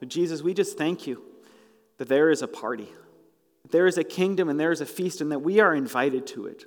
But 0.00 0.08
Jesus, 0.08 0.42
we 0.42 0.52
just 0.52 0.76
thank 0.76 1.06
you 1.06 1.22
that 1.98 2.08
there 2.08 2.28
is 2.28 2.42
a 2.42 2.48
party 2.48 2.88
there 3.70 3.86
is 3.86 3.98
a 3.98 4.04
kingdom 4.04 4.48
and 4.48 4.58
there 4.58 4.72
is 4.72 4.80
a 4.80 4.86
feast, 4.86 5.20
and 5.20 5.32
that 5.32 5.40
we 5.40 5.60
are 5.60 5.74
invited 5.74 6.26
to 6.28 6.46
it. 6.46 6.64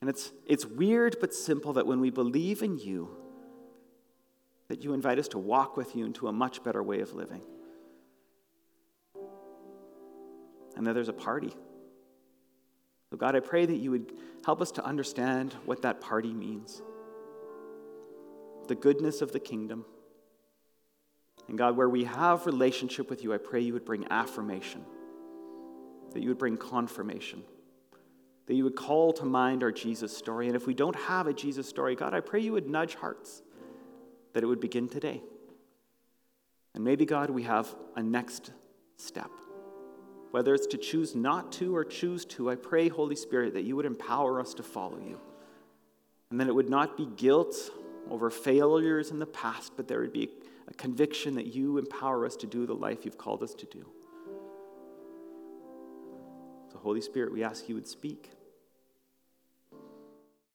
And 0.00 0.10
it's, 0.10 0.32
it's 0.46 0.66
weird 0.66 1.16
but 1.20 1.32
simple 1.32 1.74
that 1.74 1.86
when 1.86 2.00
we 2.00 2.10
believe 2.10 2.62
in 2.62 2.78
you, 2.78 3.16
that 4.68 4.82
you 4.82 4.94
invite 4.94 5.18
us 5.18 5.28
to 5.28 5.38
walk 5.38 5.76
with 5.76 5.94
you 5.94 6.04
into 6.04 6.28
a 6.28 6.32
much 6.32 6.64
better 6.64 6.82
way 6.82 7.00
of 7.00 7.14
living. 7.14 7.42
And 10.76 10.86
that 10.86 10.94
there's 10.94 11.08
a 11.08 11.12
party. 11.12 11.54
So, 13.10 13.16
God, 13.16 13.36
I 13.36 13.40
pray 13.40 13.66
that 13.66 13.76
you 13.76 13.90
would 13.90 14.12
help 14.44 14.60
us 14.60 14.72
to 14.72 14.84
understand 14.84 15.52
what 15.66 15.82
that 15.82 16.00
party 16.00 16.32
means 16.32 16.82
the 18.68 18.74
goodness 18.76 19.20
of 19.22 19.32
the 19.32 19.40
kingdom. 19.40 19.84
And 21.48 21.58
God, 21.58 21.76
where 21.76 21.88
we 21.88 22.04
have 22.04 22.46
relationship 22.46 23.10
with 23.10 23.22
you, 23.22 23.34
I 23.34 23.38
pray 23.38 23.60
you 23.60 23.72
would 23.72 23.84
bring 23.84 24.06
affirmation 24.10 24.84
that 26.12 26.22
you 26.22 26.28
would 26.28 26.38
bring 26.38 26.56
confirmation, 26.56 27.42
that 28.46 28.54
you 28.54 28.64
would 28.64 28.76
call 28.76 29.12
to 29.14 29.24
mind 29.24 29.62
our 29.62 29.72
Jesus 29.72 30.16
story. 30.16 30.46
And 30.46 30.56
if 30.56 30.66
we 30.66 30.74
don't 30.74 30.96
have 30.96 31.26
a 31.26 31.32
Jesus 31.32 31.68
story, 31.68 31.94
God, 31.94 32.14
I 32.14 32.20
pray 32.20 32.40
you 32.40 32.52
would 32.52 32.68
nudge 32.68 32.94
hearts, 32.94 33.42
that 34.32 34.42
it 34.42 34.46
would 34.46 34.60
begin 34.60 34.88
today. 34.88 35.22
And 36.74 36.84
maybe, 36.84 37.04
God, 37.04 37.30
we 37.30 37.42
have 37.44 37.74
a 37.96 38.02
next 38.02 38.50
step. 38.96 39.30
Whether 40.30 40.54
it's 40.54 40.66
to 40.68 40.78
choose 40.78 41.14
not 41.14 41.52
to 41.52 41.76
or 41.76 41.84
choose 41.84 42.24
to, 42.26 42.50
I 42.50 42.54
pray, 42.54 42.88
Holy 42.88 43.16
Spirit, 43.16 43.52
that 43.54 43.64
you 43.64 43.76
would 43.76 43.84
empower 43.84 44.40
us 44.40 44.54
to 44.54 44.62
follow 44.62 44.98
you. 44.98 45.20
And 46.30 46.40
that 46.40 46.48
it 46.48 46.54
would 46.54 46.70
not 46.70 46.96
be 46.96 47.06
guilt 47.16 47.54
over 48.10 48.30
failures 48.30 49.10
in 49.10 49.18
the 49.18 49.26
past, 49.26 49.72
but 49.76 49.86
there 49.86 50.00
would 50.00 50.12
be 50.14 50.30
a 50.68 50.74
conviction 50.74 51.34
that 51.34 51.48
you 51.54 51.76
empower 51.76 52.24
us 52.24 52.36
to 52.36 52.46
do 52.46 52.64
the 52.64 52.74
life 52.74 53.04
you've 53.04 53.18
called 53.18 53.42
us 53.42 53.52
to 53.54 53.66
do. 53.66 53.86
Holy 56.82 57.00
Spirit, 57.00 57.32
we 57.32 57.44
ask 57.44 57.68
you 57.68 57.76
would 57.76 57.86
speak. 57.86 58.30